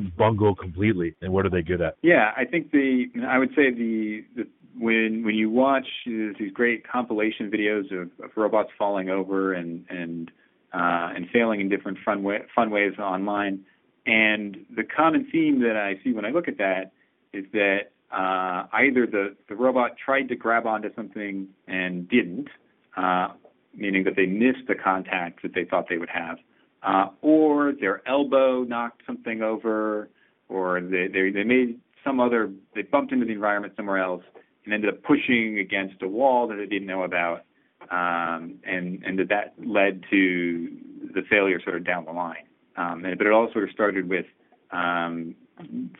bungle 0.00 0.54
completely, 0.54 1.14
and 1.20 1.32
what 1.32 1.46
are 1.46 1.50
they 1.50 1.62
good 1.62 1.80
at? 1.80 1.96
Yeah, 2.02 2.32
I 2.36 2.44
think 2.44 2.70
the 2.70 3.06
I 3.28 3.38
would 3.38 3.50
say 3.50 3.70
the, 3.70 4.24
the 4.34 4.46
when 4.78 5.24
when 5.24 5.34
you 5.34 5.50
watch 5.50 5.86
these 6.06 6.52
great 6.52 6.86
compilation 6.86 7.50
videos 7.50 7.90
of, 7.92 8.10
of 8.22 8.30
robots 8.36 8.70
falling 8.78 9.08
over 9.08 9.52
and 9.52 9.84
and 9.88 10.30
uh, 10.72 11.12
and 11.14 11.28
failing 11.32 11.60
in 11.60 11.68
different 11.68 11.98
fun 12.04 12.22
way, 12.22 12.42
fun 12.54 12.70
ways 12.70 12.98
online, 12.98 13.64
and 14.06 14.58
the 14.74 14.84
common 14.84 15.28
theme 15.30 15.60
that 15.60 15.76
I 15.76 16.02
see 16.04 16.12
when 16.12 16.24
I 16.24 16.30
look 16.30 16.48
at 16.48 16.58
that 16.58 16.92
is 17.32 17.44
that 17.52 17.92
uh, 18.12 18.66
either 18.72 19.06
the 19.06 19.36
the 19.48 19.54
robot 19.54 19.92
tried 20.02 20.28
to 20.28 20.36
grab 20.36 20.66
onto 20.66 20.94
something 20.94 21.48
and 21.66 22.08
didn't, 22.08 22.48
uh, 22.96 23.28
meaning 23.74 24.04
that 24.04 24.16
they 24.16 24.26
missed 24.26 24.66
the 24.68 24.74
contact 24.74 25.42
that 25.42 25.54
they 25.54 25.64
thought 25.64 25.86
they 25.88 25.98
would 25.98 26.10
have, 26.10 26.38
uh, 26.86 27.08
or 27.20 27.72
their 27.78 28.06
elbow 28.08 28.62
knocked 28.62 29.02
something 29.06 29.42
over, 29.42 30.08
or 30.48 30.80
they, 30.80 31.08
they 31.08 31.30
they 31.30 31.42
made 31.42 31.80
some 32.04 32.20
other 32.20 32.52
they 32.74 32.82
bumped 32.82 33.12
into 33.12 33.26
the 33.26 33.32
environment 33.32 33.74
somewhere 33.76 33.98
else 33.98 34.22
and 34.64 34.72
ended 34.72 34.88
up 34.94 35.02
pushing 35.02 35.58
against 35.58 36.00
a 36.02 36.08
wall 36.08 36.46
that 36.46 36.54
they 36.54 36.66
didn't 36.66 36.86
know 36.86 37.02
about, 37.02 37.44
um, 37.90 38.54
and 38.64 39.02
and 39.04 39.18
that 39.18 39.28
that 39.28 39.54
led 39.58 40.04
to 40.10 40.68
the 41.12 41.22
failure 41.28 41.60
sort 41.62 41.76
of 41.76 41.84
down 41.84 42.04
the 42.04 42.12
line. 42.12 42.46
Um, 42.76 43.04
and, 43.04 43.18
but 43.18 43.26
it 43.26 43.32
all 43.32 43.50
sort 43.52 43.64
of 43.64 43.70
started 43.70 44.08
with 44.08 44.26
um, 44.70 45.34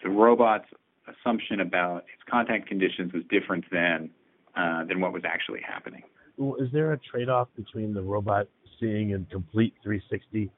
the 0.02 0.10
robot's 0.10 0.68
assumption 1.08 1.60
about 1.60 2.04
its 2.12 2.22
contact 2.30 2.68
conditions 2.68 3.12
was 3.12 3.22
different 3.28 3.64
than 3.72 4.10
uh, 4.54 4.84
than 4.84 5.00
what 5.00 5.12
was 5.12 5.22
actually 5.26 5.62
happening. 5.66 6.02
Is 6.60 6.70
there 6.70 6.92
a 6.92 6.98
trade-off 6.98 7.48
between 7.56 7.94
the 7.94 8.02
robot 8.02 8.46
seeing 8.78 9.10
in 9.10 9.24
complete 9.30 9.74
360 9.82 10.50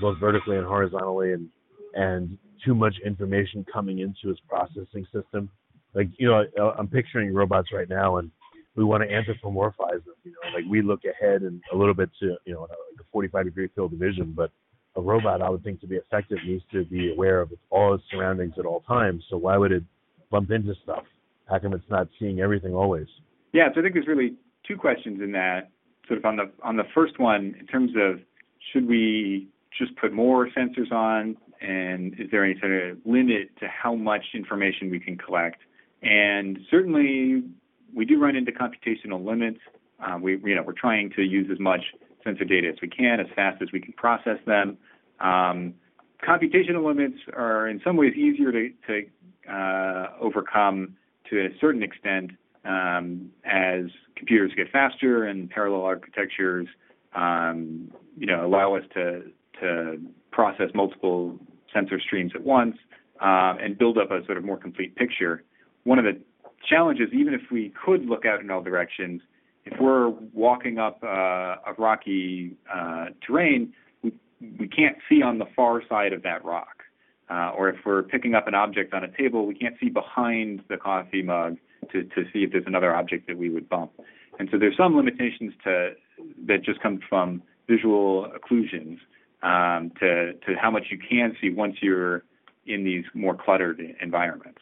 both 0.00 0.18
vertically 0.18 0.56
and 0.56 0.66
horizontally, 0.66 1.32
and 1.32 1.48
and 1.94 2.38
too 2.64 2.74
much 2.74 2.94
information 3.04 3.64
coming 3.72 4.00
into 4.00 4.30
its 4.30 4.40
processing 4.48 5.06
system. 5.12 5.48
Like 5.94 6.08
you 6.18 6.28
know, 6.28 6.44
I'm 6.78 6.88
picturing 6.88 7.32
robots 7.32 7.68
right 7.72 7.88
now, 7.88 8.16
and 8.16 8.30
we 8.76 8.84
want 8.84 9.02
to 9.02 9.08
anthropomorphize 9.08 10.04
them. 10.04 10.14
You 10.24 10.32
know, 10.32 10.54
like 10.54 10.64
we 10.70 10.82
look 10.82 11.00
ahead 11.04 11.42
and 11.42 11.60
a 11.72 11.76
little 11.76 11.94
bit 11.94 12.10
to 12.20 12.36
you 12.44 12.54
know 12.54 12.62
like 12.62 12.70
a 13.00 13.04
45 13.12 13.44
degree 13.44 13.68
field 13.74 13.92
of 13.92 13.98
vision, 13.98 14.32
but 14.36 14.50
a 14.96 15.00
robot, 15.00 15.40
I 15.42 15.48
would 15.48 15.62
think, 15.62 15.80
to 15.80 15.86
be 15.86 15.96
effective, 15.96 16.38
needs 16.44 16.64
to 16.72 16.84
be 16.84 17.12
aware 17.12 17.40
of 17.40 17.52
all 17.70 17.94
its 17.94 18.04
surroundings 18.10 18.54
at 18.58 18.66
all 18.66 18.80
times. 18.80 19.22
So 19.30 19.36
why 19.36 19.56
would 19.56 19.72
it 19.72 19.84
bump 20.30 20.50
into 20.50 20.74
stuff? 20.82 21.04
How 21.46 21.58
come 21.58 21.72
it's 21.72 21.88
not 21.88 22.08
seeing 22.18 22.40
everything 22.40 22.74
always? 22.74 23.06
Yeah, 23.52 23.68
so 23.72 23.80
I 23.80 23.82
think 23.82 23.94
there's 23.94 24.08
really 24.08 24.34
two 24.66 24.76
questions 24.76 25.20
in 25.22 25.32
that. 25.32 25.70
Sort 26.06 26.18
of 26.18 26.24
on 26.24 26.36
the 26.36 26.50
on 26.62 26.76
the 26.76 26.84
first 26.94 27.18
one, 27.18 27.54
in 27.58 27.66
terms 27.66 27.92
of 27.96 28.20
should 28.72 28.86
we 28.86 29.48
just 29.76 29.96
put 29.96 30.12
more 30.12 30.48
sensors 30.48 30.92
on? 30.92 31.36
And 31.60 32.14
is 32.18 32.30
there 32.30 32.44
any 32.44 32.58
sort 32.60 32.72
of 32.72 32.98
limit 33.04 33.50
to 33.60 33.66
how 33.68 33.94
much 33.94 34.24
information 34.34 34.90
we 34.90 35.00
can 35.00 35.16
collect? 35.16 35.60
And 36.02 36.58
certainly, 36.70 37.42
we 37.94 38.04
do 38.04 38.20
run 38.20 38.36
into 38.36 38.52
computational 38.52 39.24
limits. 39.24 39.58
Uh, 40.00 40.18
we, 40.20 40.38
you 40.44 40.54
know, 40.54 40.62
we're 40.62 40.72
trying 40.72 41.10
to 41.16 41.22
use 41.22 41.48
as 41.50 41.58
much 41.58 41.80
sensor 42.22 42.44
data 42.44 42.68
as 42.68 42.76
we 42.80 42.88
can, 42.88 43.20
as 43.20 43.26
fast 43.34 43.60
as 43.62 43.68
we 43.72 43.80
can 43.80 43.92
process 43.94 44.38
them. 44.46 44.78
Um, 45.20 45.74
computational 46.22 46.84
limits 46.86 47.18
are 47.32 47.68
in 47.68 47.80
some 47.82 47.96
ways 47.96 48.14
easier 48.14 48.52
to, 48.52 48.70
to 48.86 49.52
uh, 49.52 50.12
overcome 50.20 50.96
to 51.30 51.46
a 51.46 51.48
certain 51.60 51.82
extent 51.82 52.32
um, 52.64 53.30
as 53.44 53.84
computers 54.16 54.52
get 54.56 54.70
faster 54.70 55.24
and 55.24 55.48
parallel 55.50 55.82
architectures, 55.82 56.66
um, 57.14 57.90
you 58.16 58.26
know, 58.26 58.44
allow 58.44 58.74
us 58.74 58.84
to 58.94 59.22
to 59.60 59.98
process 60.30 60.70
multiple 60.74 61.38
sensor 61.72 62.00
streams 62.00 62.32
at 62.34 62.42
once 62.42 62.76
um, 63.20 63.58
and 63.60 63.78
build 63.78 63.98
up 63.98 64.10
a 64.10 64.24
sort 64.26 64.38
of 64.38 64.44
more 64.44 64.56
complete 64.56 64.94
picture. 64.96 65.42
One 65.84 65.98
of 65.98 66.04
the 66.04 66.18
challenges, 66.68 67.08
even 67.12 67.34
if 67.34 67.42
we 67.50 67.72
could 67.84 68.06
look 68.06 68.24
out 68.24 68.40
in 68.40 68.50
all 68.50 68.62
directions, 68.62 69.20
if 69.64 69.78
we're 69.80 70.08
walking 70.32 70.78
up 70.78 70.98
uh, 71.02 71.06
a 71.66 71.74
rocky 71.76 72.56
uh, 72.72 73.06
terrain, 73.26 73.72
we, 74.02 74.12
we 74.58 74.68
can't 74.68 74.96
see 75.08 75.22
on 75.22 75.38
the 75.38 75.46
far 75.54 75.82
side 75.88 76.12
of 76.12 76.22
that 76.22 76.44
rock. 76.44 76.84
Uh, 77.30 77.50
or 77.56 77.68
if 77.68 77.76
we're 77.84 78.02
picking 78.02 78.34
up 78.34 78.48
an 78.48 78.54
object 78.54 78.94
on 78.94 79.04
a 79.04 79.08
table, 79.16 79.46
we 79.46 79.54
can't 79.54 79.74
see 79.78 79.90
behind 79.90 80.62
the 80.68 80.78
coffee 80.78 81.22
mug 81.22 81.58
to, 81.92 82.02
to 82.04 82.24
see 82.32 82.38
if 82.38 82.52
there's 82.52 82.64
another 82.66 82.94
object 82.94 83.26
that 83.26 83.36
we 83.36 83.50
would 83.50 83.68
bump. 83.68 83.92
And 84.38 84.48
so 84.50 84.58
there's 84.58 84.76
some 84.76 84.96
limitations 84.96 85.52
to 85.64 85.90
that 86.46 86.64
just 86.64 86.80
come 86.80 87.00
from 87.06 87.42
visual 87.68 88.32
occlusions 88.32 88.98
um, 89.42 89.92
to 90.00 90.32
to 90.34 90.54
how 90.60 90.70
much 90.70 90.86
you 90.90 90.98
can 90.98 91.36
see 91.40 91.50
once 91.50 91.76
you're 91.80 92.24
in 92.66 92.84
these 92.84 93.04
more 93.14 93.34
cluttered 93.34 93.80
environments. 94.00 94.60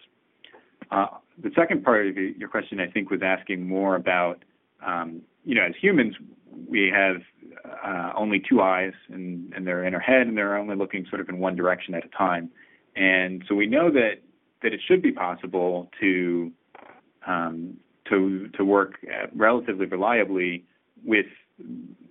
Uh, 0.91 1.07
the 1.43 1.51
second 1.55 1.85
part 1.85 2.07
of 2.07 2.17
your 2.17 2.49
question, 2.49 2.81
I 2.81 2.87
think, 2.87 3.11
was 3.11 3.21
asking 3.23 3.67
more 3.67 3.97
about, 3.97 4.45
um, 4.87 5.23
you 5.45 5.55
know, 5.55 5.63
as 5.63 5.75
humans, 5.81 6.15
we 6.69 6.91
have 6.95 7.17
uh, 7.85 8.13
only 8.17 8.41
two 8.49 8.63
eyes, 8.63 8.93
and, 9.09 9.53
and 9.55 9.67
they're 9.67 9.85
in 9.85 9.95
our 9.95 10.01
head, 10.01 10.27
and 10.27 10.37
they're 10.37 10.57
only 10.57 10.77
looking 10.77 11.05
sort 11.09 11.21
of 11.21 11.29
in 11.29 11.39
one 11.39 11.57
direction 11.57 11.95
at 11.95 12.05
a 12.05 12.09
time. 12.09 12.51
And 12.95 13.45
so 13.49 13.55
we 13.55 13.67
know 13.67 13.91
that 13.91 14.23
that 14.63 14.73
it 14.73 14.81
should 14.87 15.03
be 15.03 15.13
possible 15.13 15.91
to 16.01 16.51
um, 17.27 17.77
to 18.09 18.49
to 18.57 18.65
work 18.65 18.95
relatively 19.35 19.87
reliably 19.87 20.65
with 21.05 21.27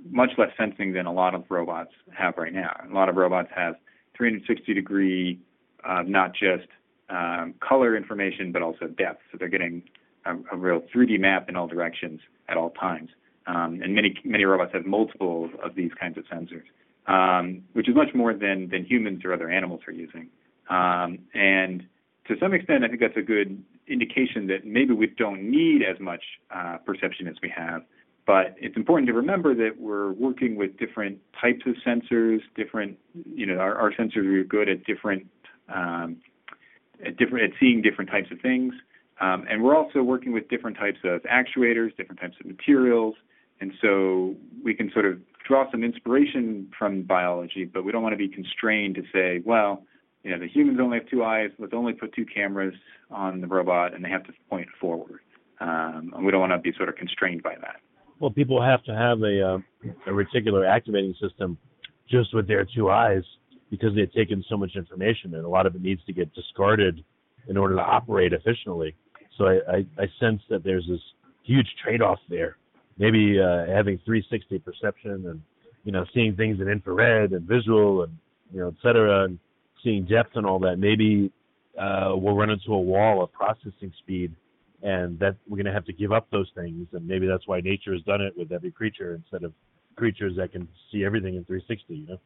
much 0.09 0.31
less 0.37 0.49
sensing 0.57 0.93
than 0.93 1.05
a 1.05 1.11
lot 1.11 1.33
of 1.35 1.43
robots 1.49 1.91
have 2.15 2.35
right 2.37 2.53
now. 2.53 2.71
A 2.89 2.93
lot 2.93 3.09
of 3.09 3.15
robots 3.15 3.49
have 3.55 3.75
360 4.15 4.73
degree, 4.73 5.39
uh, 5.83 6.03
not 6.05 6.33
just 6.33 6.67
um, 7.09 7.55
color 7.59 7.95
information, 7.95 8.51
but 8.51 8.61
also 8.61 8.87
depth. 8.87 9.21
So 9.31 9.37
they're 9.37 9.47
getting 9.47 9.83
a, 10.25 10.35
a, 10.51 10.57
real 10.57 10.81
3D 10.93 11.19
map 11.19 11.49
in 11.49 11.55
all 11.55 11.67
directions 11.67 12.19
at 12.49 12.57
all 12.57 12.71
times. 12.71 13.09
Um, 13.47 13.79
and 13.83 13.93
many 13.93 14.15
many 14.23 14.43
robots 14.43 14.71
have 14.73 14.87
multiple 14.87 15.49
of 15.63 15.75
these 15.75 15.91
kinds 15.99 16.17
of 16.17 16.23
sensors, 16.25 16.63
um, 17.05 17.63
which 17.73 17.87
is 17.87 17.95
much 17.95 18.15
more 18.15 18.33
than 18.33 18.69
than 18.69 18.85
humans 18.85 19.23
or 19.23 19.33
other 19.33 19.49
animals 19.49 19.81
are 19.87 19.93
using. 19.93 20.29
Um, 20.69 21.19
and 21.35 21.85
to 22.27 22.35
some 22.39 22.55
extent, 22.55 22.83
I 22.83 22.87
think 22.87 23.01
that's 23.01 23.17
a 23.17 23.21
good 23.21 23.63
indication 23.87 24.47
that 24.47 24.65
maybe 24.65 24.93
we 24.93 25.05
don't 25.07 25.43
need 25.43 25.83
as 25.83 25.99
much 25.99 26.23
uh, 26.49 26.77
perception 26.83 27.27
as 27.27 27.35
we 27.43 27.53
have. 27.55 27.83
But 28.25 28.55
it's 28.57 28.75
important 28.75 29.07
to 29.07 29.13
remember 29.13 29.53
that 29.53 29.79
we're 29.79 30.11
working 30.13 30.55
with 30.55 30.77
different 30.77 31.19
types 31.39 31.61
of 31.67 31.75
sensors, 31.85 32.39
different, 32.55 32.97
you 33.25 33.45
know, 33.45 33.57
our, 33.57 33.75
our 33.75 33.91
sensors 33.91 34.25
are 34.25 34.43
good 34.43 34.67
at 34.67 34.83
different, 34.83 35.27
um, 35.73 36.17
at 37.05 37.17
different, 37.17 37.51
at 37.53 37.59
seeing 37.59 37.81
different 37.81 38.09
types 38.09 38.31
of 38.31 38.39
things. 38.41 38.73
Um, 39.21 39.45
and 39.49 39.63
we're 39.63 39.75
also 39.75 40.01
working 40.01 40.33
with 40.33 40.49
different 40.49 40.75
types 40.75 40.97
of 41.03 41.21
actuators, 41.23 41.95
different 41.95 42.19
types 42.19 42.35
of 42.39 42.47
materials. 42.47 43.15
And 43.61 43.71
so 43.81 44.35
we 44.63 44.73
can 44.73 44.91
sort 44.91 45.05
of 45.05 45.19
draw 45.47 45.69
some 45.71 45.83
inspiration 45.83 46.71
from 46.77 47.03
biology, 47.03 47.65
but 47.65 47.85
we 47.85 47.91
don't 47.91 48.03
want 48.03 48.13
to 48.13 48.17
be 48.17 48.27
constrained 48.27 48.95
to 48.95 49.03
say, 49.13 49.41
well, 49.45 49.83
you 50.23 50.31
know, 50.31 50.39
the 50.39 50.47
humans 50.47 50.79
only 50.81 50.97
have 50.97 51.07
two 51.07 51.23
eyes. 51.23 51.51
Let's 51.59 51.73
only 51.73 51.93
put 51.93 52.13
two 52.13 52.25
cameras 52.25 52.73
on 53.11 53.41
the 53.41 53.47
robot, 53.47 53.93
and 53.93 54.03
they 54.03 54.09
have 54.09 54.23
to 54.23 54.33
point 54.49 54.67
forward. 54.81 55.19
Um, 55.61 56.11
and 56.15 56.25
we 56.25 56.31
don't 56.31 56.41
want 56.41 56.51
to 56.51 56.57
be 56.57 56.75
sort 56.75 56.89
of 56.89 56.95
constrained 56.95 57.43
by 57.43 57.55
that. 57.61 57.79
Well, 58.19 58.31
people 58.31 58.61
have 58.61 58.83
to 58.85 58.95
have 58.95 59.21
a 59.21 59.55
uh, 59.55 59.57
a 60.07 60.11
reticular 60.11 60.67
activating 60.67 61.15
system 61.21 61.57
just 62.09 62.33
with 62.33 62.47
their 62.47 62.65
two 62.65 62.89
eyes 62.89 63.23
because 63.69 63.93
they've 63.95 64.11
taken 64.13 64.43
so 64.49 64.57
much 64.57 64.75
information, 64.75 65.35
and 65.35 65.43
a 65.43 65.49
lot 65.49 65.65
of 65.65 65.75
it 65.75 65.81
needs 65.81 66.03
to 66.05 66.13
get 66.13 66.33
discarded 66.33 67.03
in 67.47 67.57
order 67.57 67.75
to 67.75 67.81
operate 67.81 68.33
efficiently. 68.33 68.95
So 69.37 69.45
I, 69.45 69.53
I, 69.69 69.85
I 69.97 70.05
sense 70.19 70.41
that 70.49 70.63
there's 70.63 70.87
this 70.87 71.01
huge 71.43 71.67
trade-off 71.83 72.19
there. 72.29 72.57
Maybe 72.97 73.39
uh, 73.39 73.65
having 73.67 73.99
360 74.05 74.59
perception 74.59 75.27
and 75.27 75.41
you 75.83 75.91
know 75.91 76.05
seeing 76.13 76.35
things 76.35 76.59
in 76.61 76.69
infrared 76.69 77.33
and 77.33 77.45
visual 77.45 78.03
and 78.03 78.17
you 78.53 78.61
know 78.61 78.69
et 78.69 78.75
cetera, 78.81 79.25
and 79.25 79.37
seeing 79.83 80.05
depth 80.05 80.35
and 80.35 80.45
all 80.45 80.59
that, 80.59 80.77
maybe 80.77 81.31
uh, 81.79 82.13
we'll 82.15 82.35
run 82.35 82.49
into 82.49 82.73
a 82.73 82.79
wall 82.79 83.21
of 83.21 83.31
processing 83.33 83.91
speed, 83.99 84.33
and 84.81 85.17
that 85.19 85.35
we're 85.47 85.57
going 85.57 85.65
to 85.65 85.73
have 85.73 85.85
to 85.85 85.93
give 85.93 86.11
up 86.11 86.29
those 86.31 86.49
things. 86.55 86.87
And 86.93 87.07
maybe 87.07 87.27
that's 87.27 87.47
why 87.47 87.61
nature 87.61 87.93
has 87.93 88.01
done 88.03 88.21
it 88.21 88.33
with 88.37 88.51
every 88.51 88.71
creature 88.71 89.15
instead 89.15 89.43
of 89.43 89.53
creatures 89.95 90.33
that 90.37 90.51
can 90.51 90.67
see 90.91 91.05
everything 91.05 91.35
in 91.35 91.45
360. 91.45 91.95
You 91.95 92.07
know. 92.07 92.17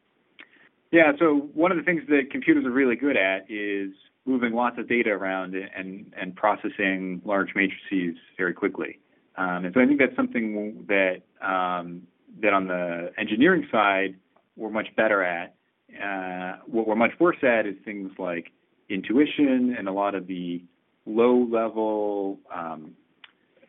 Yeah. 0.90 1.12
So 1.18 1.48
one 1.54 1.70
of 1.70 1.78
the 1.78 1.84
things 1.84 2.02
that 2.08 2.30
computers 2.30 2.64
are 2.64 2.70
really 2.70 2.96
good 2.96 3.16
at 3.16 3.50
is 3.50 3.92
moving 4.26 4.52
lots 4.52 4.78
of 4.78 4.88
data 4.88 5.10
around 5.10 5.54
and 5.54 6.12
and 6.20 6.36
processing 6.36 7.22
large 7.24 7.50
matrices 7.54 8.16
very 8.36 8.52
quickly. 8.52 8.98
Um, 9.36 9.64
and 9.64 9.74
so 9.74 9.80
I 9.80 9.86
think 9.86 9.98
that's 9.98 10.16
something 10.16 10.84
that 10.88 11.22
um, 11.46 12.02
that 12.42 12.52
on 12.52 12.66
the 12.66 13.12
engineering 13.18 13.66
side 13.70 14.16
we're 14.56 14.70
much 14.70 14.88
better 14.96 15.22
at. 15.22 15.54
Uh, 15.90 16.58
what 16.66 16.86
we're 16.86 16.94
much 16.94 17.12
worse 17.18 17.42
at 17.42 17.66
is 17.66 17.74
things 17.84 18.12
like 18.18 18.52
intuition 18.88 19.74
and 19.78 19.88
a 19.88 19.92
lot 19.92 20.14
of 20.14 20.26
the 20.26 20.62
low 21.10 21.46
level 21.50 22.38
um, 22.54 22.96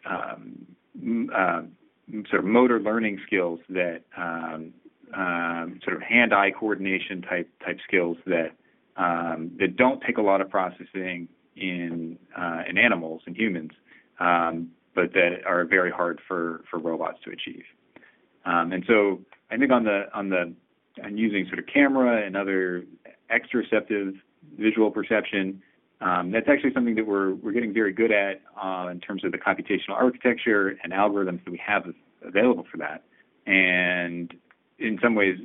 um, 0.06 1.30
uh, 1.34 1.62
sort 2.30 2.40
of 2.40 2.46
motor 2.46 2.80
learning 2.80 3.20
skills 3.26 3.60
that 3.70 4.02
um, 4.18 4.74
um, 5.14 5.80
sort 5.84 5.96
of 5.96 6.02
hand-eye 6.02 6.52
coordination 6.52 7.22
type 7.22 7.50
type 7.66 7.80
skills 7.88 8.18
that 8.26 8.52
um, 8.98 9.52
that 9.60 9.76
don't 9.78 10.02
take 10.02 10.18
a 10.18 10.22
lot 10.22 10.42
of 10.42 10.50
processing 10.50 11.28
in 11.56 12.18
uh, 12.38 12.64
in 12.70 12.78
animals 12.78 13.22
and 13.26 13.36
humans, 13.36 13.72
um, 14.20 14.70
but 14.96 15.14
that 15.14 15.40
are 15.46 15.66
very 15.66 15.92
hard 15.92 16.20
for 16.28 16.64
for 16.70 16.80
robots 16.80 17.20
to 17.24 17.32
achieve. 17.32 17.64
and 18.46 18.84
so 18.88 19.22
I 19.50 19.58
think 19.58 19.72
on 19.72 19.84
the 19.84 20.06
on 20.14 20.30
the 20.30 20.54
using 21.10 21.46
sort 21.48 21.60
of 21.60 21.66
camera 21.68 22.26
and 22.26 22.36
other 22.36 22.86
exteroceptive 23.32 24.20
visual 24.58 24.92
perception. 24.92 25.62
Um, 26.02 26.32
that's 26.32 26.48
actually 26.50 26.74
something 26.74 26.96
that 26.96 27.06
we're 27.06 27.36
we're 27.36 27.52
getting 27.52 27.74
very 27.74 27.94
good 27.94 28.12
at 28.12 28.42
uh, 28.62 28.88
in 28.90 29.00
terms 29.00 29.24
of 29.24 29.32
the 29.32 29.38
computational 29.38 29.92
architecture 29.94 30.76
and 30.84 30.92
algorithms 30.92 31.44
that 31.46 31.52
we 31.52 31.62
have 31.66 31.86
available 32.26 32.66
for 32.72 32.78
that. 32.78 33.04
And 33.46 34.34
in 34.80 34.98
some 35.02 35.14
ways, 35.14 35.38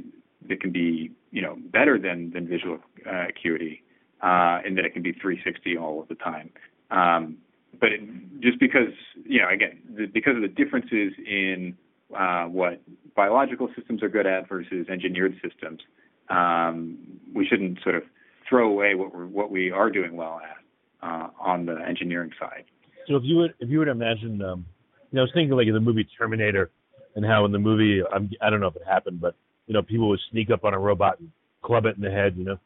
it 0.48 0.60
can 0.60 0.72
be 0.72 1.12
you 1.30 1.42
know 1.42 1.56
better 1.58 1.98
than 1.98 2.30
than 2.30 2.48
visual 2.48 2.78
uh, 3.06 3.28
acuity, 3.28 3.82
uh, 4.22 4.60
in 4.66 4.74
that 4.76 4.86
it 4.86 4.94
can 4.94 5.02
be 5.02 5.12
360 5.12 5.76
all 5.76 6.00
of 6.00 6.08
the 6.08 6.14
time. 6.14 6.50
Um, 6.90 7.36
but 7.78 7.92
it, 7.92 8.40
just 8.40 8.58
because 8.58 8.94
you 9.24 9.40
know 9.40 9.50
again 9.50 9.78
the, 9.94 10.06
because 10.06 10.36
of 10.36 10.42
the 10.42 10.48
differences 10.48 11.12
in 11.26 11.76
uh, 12.16 12.44
what 12.44 12.80
biological 13.14 13.68
systems 13.76 14.02
are 14.02 14.08
good 14.08 14.26
at 14.26 14.48
versus 14.48 14.86
engineered 14.88 15.38
systems. 15.42 15.80
Um, 16.28 16.98
we 17.34 17.46
shouldn't 17.46 17.82
sort 17.82 17.94
of 17.94 18.02
throw 18.48 18.70
away 18.70 18.94
what 18.94 19.14
we're 19.14 19.26
what 19.26 19.50
we 19.50 19.70
are 19.70 19.90
doing 19.90 20.16
well 20.16 20.40
at 20.42 21.08
uh, 21.08 21.28
on 21.40 21.66
the 21.66 21.76
engineering 21.86 22.30
side. 22.38 22.64
So 23.08 23.16
if 23.16 23.22
you 23.24 23.36
would 23.36 23.54
if 23.60 23.68
you 23.68 23.78
would 23.78 23.88
imagine, 23.88 24.42
um, 24.42 24.66
you 25.10 25.16
know, 25.16 25.22
I 25.22 25.24
was 25.24 25.30
thinking 25.34 25.56
like 25.56 25.66
in 25.66 25.74
the 25.74 25.80
movie 25.80 26.06
Terminator, 26.18 26.70
and 27.14 27.24
how 27.24 27.44
in 27.44 27.52
the 27.52 27.58
movie 27.58 28.02
I'm, 28.12 28.30
I 28.40 28.50
don't 28.50 28.60
know 28.60 28.68
if 28.68 28.76
it 28.76 28.82
happened, 28.86 29.20
but 29.20 29.34
you 29.66 29.74
know, 29.74 29.82
people 29.82 30.08
would 30.08 30.20
sneak 30.30 30.50
up 30.50 30.64
on 30.64 30.74
a 30.74 30.78
robot 30.78 31.18
and 31.18 31.30
club 31.62 31.86
it 31.86 31.96
in 31.96 32.02
the 32.02 32.10
head, 32.10 32.36
you 32.36 32.44
know. 32.44 32.58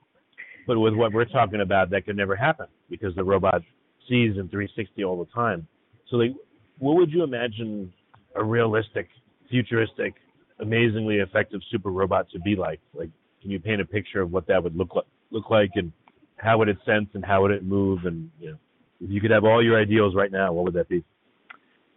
But 0.66 0.78
with 0.78 0.94
what 0.94 1.12
we're 1.12 1.24
talking 1.24 1.62
about, 1.62 1.90
that 1.90 2.04
could 2.04 2.16
never 2.16 2.36
happen 2.36 2.66
because 2.88 3.14
the 3.14 3.24
robot 3.24 3.62
sees 4.08 4.36
in 4.36 4.48
360 4.48 5.04
all 5.04 5.18
the 5.18 5.30
time. 5.32 5.66
So, 6.10 6.16
like, 6.16 6.32
what 6.78 6.96
would 6.96 7.10
you 7.10 7.22
imagine 7.22 7.92
a 8.34 8.44
realistic, 8.44 9.08
futuristic 9.48 10.14
amazingly 10.60 11.16
effective 11.16 11.60
super 11.70 11.90
robot 11.90 12.26
to 12.32 12.40
be 12.40 12.54
like? 12.56 12.80
Like, 12.92 13.08
can 13.40 13.50
you 13.50 13.58
paint 13.58 13.80
a 13.80 13.84
picture 13.84 14.20
of 14.20 14.30
what 14.30 14.46
that 14.48 14.62
would 14.62 14.76
look 14.76 14.94
like, 14.94 15.06
look 15.30 15.50
like, 15.50 15.70
and 15.74 15.92
how 16.36 16.58
would 16.58 16.68
it 16.68 16.78
sense 16.86 17.08
and 17.14 17.24
how 17.24 17.42
would 17.42 17.50
it 17.50 17.64
move? 17.64 18.04
And 18.04 18.30
you 18.40 18.50
know, 18.50 18.58
if 19.00 19.10
you 19.10 19.20
could 19.20 19.30
have 19.30 19.44
all 19.44 19.62
your 19.64 19.80
ideals 19.80 20.14
right 20.14 20.30
now, 20.32 20.52
what 20.52 20.64
would 20.64 20.74
that 20.74 20.88
be? 20.88 21.04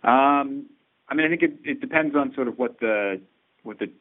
Um, 0.03 0.67
I 1.09 1.15
mean, 1.15 1.25
I 1.25 1.29
think 1.29 1.43
it, 1.43 1.53
it 1.63 1.81
depends 1.81 2.15
on 2.15 2.33
sort 2.35 2.47
of 2.47 2.57
what 2.57 2.79
the 2.79 3.21
what 3.63 3.79
the 3.79 3.91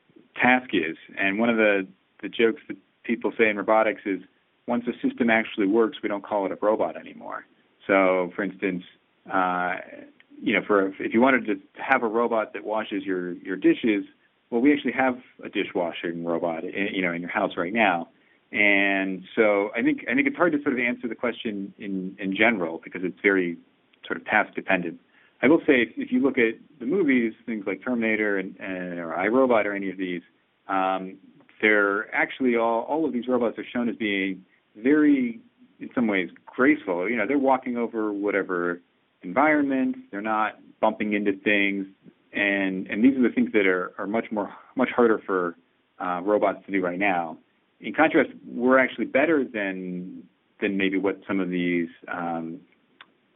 task 0.41 0.71
is. 0.73 0.97
And 1.19 1.39
one 1.39 1.49
of 1.49 1.57
the 1.57 1.87
the 2.23 2.29
jokes 2.29 2.63
that 2.69 2.77
people 3.05 3.33
say 3.37 3.49
in 3.49 3.57
robotics 3.57 4.03
is, 4.07 4.21
once 4.67 4.85
a 4.87 5.07
system 5.07 5.29
actually 5.31 5.67
works, 5.67 5.99
we 6.03 6.09
don't 6.09 6.25
call 6.25 6.47
it 6.47 6.53
a 6.53 6.59
robot 6.61 6.97
anymore. 6.97 7.45
So, 7.87 8.31
for 8.37 8.45
instance, 8.45 8.85
uh, 9.33 9.75
you 10.41 10.55
know, 10.55 10.61
for 10.67 10.89
if 11.01 11.13
you 11.13 11.21
wanted 11.21 11.47
to 11.47 11.61
have 11.75 12.03
a 12.03 12.09
robot 12.09 12.53
that 12.53 12.65
washes 12.65 13.05
your 13.05 13.33
your 13.35 13.57
dishes, 13.57 14.05
well, 14.51 14.61
we 14.61 14.73
actually 14.73 14.93
have 14.93 15.19
a 15.45 15.49
dishwashing 15.49 16.25
robot, 16.25 16.65
in, 16.65 16.89
you 16.93 17.03
know, 17.03 17.13
in 17.13 17.21
your 17.21 17.31
house 17.31 17.53
right 17.57 17.73
now. 17.73 18.09
And 18.53 19.25
so 19.35 19.71
I 19.75 19.83
think 19.83 20.05
I 20.11 20.15
think 20.15 20.27
it's 20.27 20.37
hard 20.37 20.53
to 20.53 20.63
sort 20.63 20.75
of 20.75 20.81
answer 20.81 21.09
the 21.09 21.15
question 21.15 21.73
in 21.79 22.17
in 22.19 22.37
general 22.37 22.81
because 22.83 23.03
it's 23.05 23.19
very 23.23 23.57
sort 24.07 24.19
of 24.19 24.27
task 24.27 24.55
dependent. 24.55 25.01
I 25.43 25.49
will 25.49 25.61
say 25.61 25.83
if, 25.83 25.89
if 25.97 26.13
you 26.13 26.23
look 26.23 26.39
at 26.39 26.55
the 26.79 26.87
movies, 26.87 27.33
things 27.47 27.65
like 27.67 27.83
Terminator 27.83 28.39
and, 28.39 28.55
and 28.61 28.99
or 28.99 29.15
iRobot 29.19 29.65
or 29.65 29.75
any 29.75 29.91
of 29.91 29.97
these, 29.97 30.23
um, 30.69 31.17
they're 31.61 32.15
actually 32.15 32.57
all 32.57 32.83
all 32.83 33.07
of 33.07 33.13
these 33.13 33.27
robots 33.27 33.59
are 33.59 33.65
shown 33.73 33.89
as 33.89 33.97
being 33.97 34.45
very, 34.77 35.41
in 35.81 35.91
some 35.95 36.07
ways, 36.07 36.31
graceful. 36.47 37.09
You 37.09 37.17
know, 37.17 37.27
they're 37.27 37.39
walking 37.39 37.77
over 37.77 38.13
whatever 38.13 38.81
environment. 39.23 39.97
They're 40.11 40.21
not 40.21 40.59
bumping 40.81 41.15
into 41.15 41.33
things 41.33 41.87
and 42.33 42.87
and 42.89 43.05
these 43.05 43.17
are 43.17 43.23
the 43.23 43.35
things 43.35 43.51
that 43.53 43.67
are 43.67 43.93
are 43.99 44.07
much 44.07 44.27
more 44.31 44.53
much 44.75 44.89
harder 44.91 45.21
for 45.27 45.57
uh, 46.01 46.21
robots 46.23 46.65
to 46.67 46.73
do 46.73 46.83
right 46.83 46.99
now. 46.99 47.37
In 47.83 47.93
contrast, 47.93 48.31
we're 48.47 48.79
actually 48.79 49.07
better 49.07 49.45
than 49.45 50.23
than 50.61 50.77
maybe 50.77 50.97
what 50.97 51.21
some 51.27 51.41
of 51.41 51.51
these 51.51 51.89
um, 52.09 52.61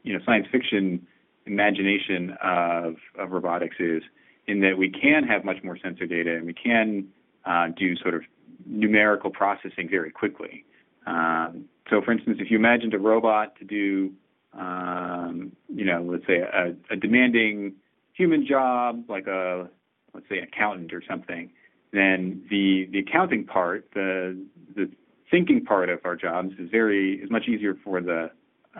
you 0.04 0.12
know 0.12 0.20
science 0.24 0.46
fiction 0.50 1.06
imagination 1.46 2.36
of 2.42 2.94
of 3.18 3.32
robotics 3.32 3.76
is, 3.80 4.02
in 4.46 4.60
that 4.60 4.78
we 4.78 4.88
can 4.88 5.24
have 5.24 5.44
much 5.44 5.62
more 5.64 5.76
sensor 5.82 6.06
data 6.06 6.36
and 6.36 6.46
we 6.46 6.54
can 6.54 7.08
uh, 7.44 7.68
do 7.76 7.96
sort 7.96 8.14
of 8.14 8.22
numerical 8.64 9.30
processing 9.30 9.88
very 9.88 10.10
quickly. 10.10 10.64
Um, 11.06 11.66
so, 11.90 12.00
for 12.02 12.12
instance, 12.12 12.38
if 12.40 12.50
you 12.50 12.56
imagined 12.56 12.94
a 12.94 12.98
robot 12.98 13.56
to 13.58 13.64
do, 13.64 14.12
um, 14.52 15.52
you 15.68 15.84
know, 15.84 16.02
let's 16.02 16.26
say 16.26 16.38
a, 16.38 16.74
a 16.90 16.96
demanding 16.96 17.74
human 18.12 18.46
job, 18.46 19.04
like 19.08 19.26
a 19.26 19.68
let's 20.14 20.28
say 20.28 20.38
accountant 20.38 20.92
or 20.92 21.02
something, 21.08 21.50
then 21.96 22.44
the 22.50 22.88
the 22.92 22.98
accounting 23.00 23.44
part, 23.44 23.88
the 23.94 24.38
the 24.74 24.90
thinking 25.30 25.64
part 25.64 25.88
of 25.88 26.00
our 26.04 26.16
jobs 26.16 26.52
is 26.58 26.70
very 26.70 27.14
is 27.14 27.30
much 27.30 27.48
easier 27.48 27.76
for 27.82 28.00
the 28.00 28.30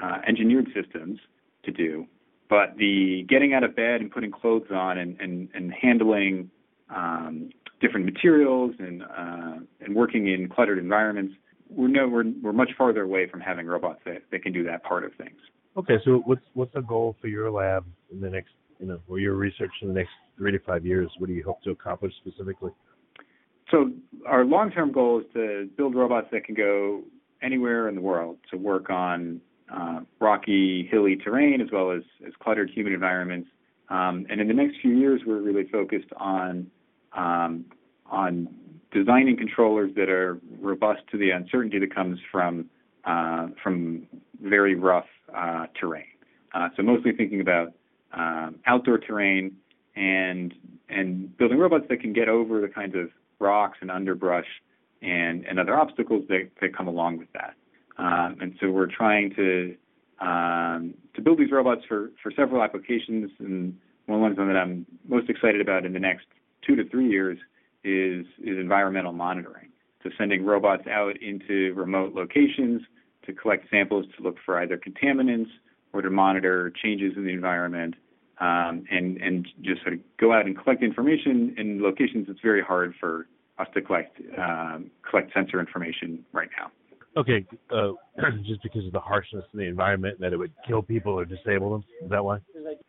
uh, 0.00 0.18
engineered 0.26 0.68
systems 0.74 1.18
to 1.64 1.72
do. 1.72 2.07
But 2.48 2.76
the 2.76 3.24
getting 3.29 3.55
out 3.55 3.64
of 3.64 3.74
bed 3.74 4.00
and 4.00 4.11
putting 4.11 4.31
clothes 4.31 4.70
on 4.70 4.98
and 4.98 5.20
and, 5.20 5.48
and 5.55 5.72
handling 5.72 6.50
um, 6.94 7.50
different 7.81 8.07
materials 8.07 8.72
and 8.79 9.02
uh, 9.02 9.57
and 9.81 9.94
working 9.94 10.29
in 10.29 10.48
cluttered 10.48 10.79
environments, 10.79 11.35
we're 11.70 11.88
no 11.88 12.09
we're 12.09 12.24
we're 12.42 12.52
much 12.52 12.70
farther 12.76 13.02
away 13.02 13.29
from 13.29 13.40
having 13.40 13.66
robots 13.66 14.00
that, 14.05 14.22
that 14.31 14.42
can 14.42 14.52
do 14.52 14.62
that 14.64 14.85
part 14.85 15.05
of 15.05 15.12
things. 15.14 15.38
Okay, 15.76 15.96
so 16.05 16.22
what's 16.24 16.42
what's 16.55 16.72
the 16.74 16.83
goal 16.83 17.16
for 17.20 17.29
your 17.29 17.50
lab 17.50 17.85
in 18.12 18.20
the 18.20 18.31
next 18.31 18.50
you 18.79 18.87
know 18.87 19.00
or 19.09 19.18
your 19.18 19.35
research 19.35 19.72
in 19.83 19.88
the 19.88 19.94
next 19.94 20.11
three 20.37 20.52
to 20.52 20.59
five 20.61 20.87
years? 20.87 21.11
What 21.18 21.26
do 21.26 21.33
you 21.33 21.44
hope 21.44 21.62
to 21.62 21.70
accomplish 21.70 22.12
specifically? 22.20 22.70
So 23.70 23.90
our 24.26 24.44
long-term 24.44 24.92
goal 24.92 25.20
is 25.20 25.26
to 25.35 25.68
build 25.76 25.94
robots 25.94 26.29
that 26.33 26.44
can 26.44 26.55
go 26.55 27.02
anywhere 27.42 27.88
in 27.88 27.94
the 27.94 28.00
world 28.00 28.38
to 28.50 28.57
work 28.57 28.90
on 28.90 29.40
uh, 29.72 30.00
rocky, 30.20 30.88
hilly 30.90 31.16
terrain 31.16 31.61
as 31.61 31.68
well 31.72 31.90
as, 31.90 32.02
as 32.26 32.33
cluttered 32.40 32.70
human 32.70 32.92
environments. 32.92 33.48
Um, 33.88 34.26
and 34.31 34.40
in 34.40 34.48
the 34.48 34.55
next 34.55 34.76
few 34.81 34.96
years, 34.96 35.22
we're 35.26 35.40
really 35.40 35.64
focused 35.68 36.09
on 36.16 36.70
um, 37.12 37.64
on 38.11 38.48
designing 38.92 39.37
controllers 39.37 39.92
that 39.96 40.09
are 40.09 40.38
robust 40.61 41.00
to 41.11 41.18
the 41.18 41.31
uncertainty 41.31 41.79
that 41.79 41.94
comes 41.94 42.18
from 42.31 42.68
uh, 43.05 43.48
from 43.62 44.07
very 44.42 44.74
rough 44.74 45.07
uh, 45.35 45.66
terrain. 45.79 46.05
Uh, 46.55 46.68
so 46.76 46.83
mostly 46.83 47.12
thinking 47.12 47.40
about 47.40 47.72
um, 48.12 48.57
outdoor 48.66 48.98
terrain 48.98 49.57
and 49.94 50.55
and 50.88 51.37
building 51.37 51.59
robots 51.59 51.85
that 51.88 52.00
can 52.00 52.12
get 52.12 52.29
over 52.29 52.61
the 52.61 52.68
kinds 52.68 52.94
of 52.94 53.11
rocks 53.38 53.79
and 53.81 53.90
underbrush 53.90 54.46
and, 55.03 55.44
and 55.46 55.59
other 55.59 55.79
obstacles 55.79 56.25
that, 56.29 56.51
that 56.61 56.77
come 56.77 56.88
along 56.88 57.18
with 57.18 57.33
that. 57.33 57.55
Um, 57.99 58.37
and 58.40 58.55
so 58.61 58.70
we're 58.70 58.87
trying 58.87 59.35
to 59.35 59.77
um, 60.20 60.94
to 61.14 61.20
build 61.20 61.38
these 61.38 61.51
robots 61.53 61.83
for, 61.87 62.11
for 62.22 62.33
several 62.35 62.62
applications. 62.62 63.31
And 63.38 63.77
one 64.07 64.16
of 64.22 64.37
the 64.37 64.42
ones 64.42 64.55
that 64.55 64.59
I'm 64.59 64.87
most 65.07 65.29
excited 65.29 65.61
about 65.61 65.85
in 65.85 65.92
the 65.92 66.01
next 66.01 66.27
two 66.66 66.75
to 66.77 66.88
three 66.88 67.09
years 67.09 67.38
is 67.85 68.27
is 68.38 68.59
environmental 68.59 69.12
monitoring. 69.12 69.68
So 70.03 70.11
sending 70.16 70.44
robots 70.44 70.87
out 70.87 71.20
into 71.20 71.75
remote 71.75 72.14
locations 72.14 72.83
to 73.27 73.33
collect 73.33 73.68
samples 73.70 74.07
to 74.16 74.22
look 74.22 74.37
for 74.44 74.61
either 74.62 74.79
contaminants 74.79 75.51
or 75.92 76.03
to 76.03 76.11
monitor 76.11 76.72
changes 76.83 77.12
in 77.16 77.25
the 77.25 77.33
environment 77.33 77.94
um, 78.40 78.85
and 78.90 79.16
and 79.18 79.49
just 79.62 79.83
sort 79.83 79.94
of 79.94 80.01
go 80.18 80.33
out 80.33 80.46
and 80.46 80.57
collect 80.59 80.83
information 80.83 81.55
in 81.57 81.83
locations 81.83 82.27
that's 82.27 82.40
very 82.40 82.62
hard 82.62 82.94
for 83.01 83.27
us 83.59 83.66
to 83.75 83.81
collect 83.81 84.20
um, 84.38 84.90
collect 85.09 85.33
sensor 85.33 85.61
information 85.61 86.25
right 86.33 86.49
now. 86.59 86.70
Okay, 87.16 87.46
uh, 87.70 87.92
just 88.46 88.62
because 88.62 88.85
of 88.85 88.92
the 88.92 89.01
harshness 89.01 89.44
of 89.53 89.59
the 89.59 89.64
environment, 89.64 90.20
that 90.20 90.33
it 90.33 90.37
would 90.37 90.53
kill 90.68 90.83
people 90.83 91.12
or 91.12 91.25
disable 91.25 91.70
them. 91.70 91.85
Is 92.03 92.11
that 92.11 92.22
why? 92.22 92.38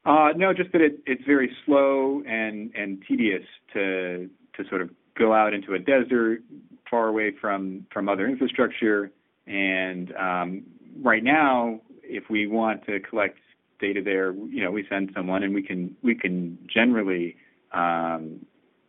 Uh, 0.05 0.33
no, 0.35 0.53
just 0.53 0.71
that 0.73 0.81
it, 0.81 0.99
it's 1.05 1.23
very 1.25 1.55
slow 1.65 2.21
and 2.27 2.71
and 2.75 3.01
tedious 3.07 3.43
to 3.73 4.29
to 4.55 4.67
sort 4.69 4.81
of 4.81 4.89
go 5.17 5.33
out 5.33 5.53
into 5.53 5.73
a 5.73 5.79
desert 5.79 6.41
far 6.89 7.07
away 7.07 7.33
from 7.39 7.85
from 7.93 8.09
other 8.09 8.27
infrastructure. 8.27 9.11
And 9.45 10.13
um, 10.17 10.63
right 11.01 11.23
now, 11.23 11.79
if 12.03 12.29
we 12.29 12.47
want 12.47 12.85
to 12.87 12.99
collect 12.99 13.37
data 13.79 14.01
there, 14.03 14.33
you 14.33 14.63
know, 14.63 14.71
we 14.71 14.85
send 14.89 15.11
someone 15.15 15.43
and 15.43 15.53
we 15.53 15.63
can 15.63 15.95
we 16.03 16.15
can 16.15 16.57
generally 16.73 17.35
um, 17.73 18.45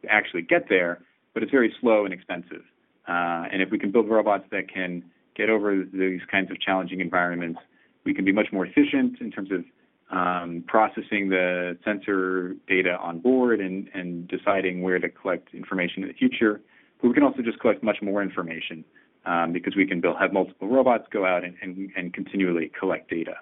actually 0.09 0.43
get 0.43 0.69
there, 0.69 1.01
but 1.35 1.43
it's 1.43 1.53
very 1.53 1.75
slow 1.81 2.05
and 2.05 2.15
expensive. 2.15 2.63
Uh, 3.07 3.49
and 3.51 3.63
if 3.63 3.71
we 3.71 3.79
can 3.79 3.91
build 3.91 4.09
robots 4.09 4.45
that 4.51 4.73
can 4.73 5.03
get 5.39 5.49
over 5.49 5.85
these 5.85 6.21
kinds 6.31 6.51
of 6.51 6.61
challenging 6.61 7.01
environments. 7.01 7.61
We 8.05 8.13
can 8.13 8.25
be 8.25 8.33
much 8.33 8.49
more 8.53 8.67
efficient 8.67 9.21
in 9.21 9.31
terms 9.31 9.51
of 9.53 9.65
um, 10.11 10.65
processing 10.67 11.29
the 11.29 11.79
sensor 11.85 12.57
data 12.67 12.99
on 13.01 13.21
board 13.21 13.61
and, 13.61 13.89
and 13.95 14.27
deciding 14.27 14.83
where 14.83 14.99
to 14.99 15.09
collect 15.09 15.55
information 15.55 16.03
in 16.03 16.09
the 16.09 16.15
future. 16.15 16.61
But 17.01 17.09
we 17.09 17.15
can 17.15 17.23
also 17.23 17.43
just 17.43 17.61
collect 17.61 17.83
much 17.83 17.99
more 18.03 18.21
information 18.21 18.85
um, 19.25 19.53
because 19.53 19.77
we 19.77 19.87
can 19.87 20.01
build, 20.01 20.17
have 20.19 20.33
multiple 20.33 20.67
robots 20.67 21.05
go 21.13 21.25
out 21.25 21.45
and, 21.45 21.55
and, 21.63 21.91
and 21.97 22.13
continually 22.13 22.73
collect 22.79 23.09
data. 23.09 23.35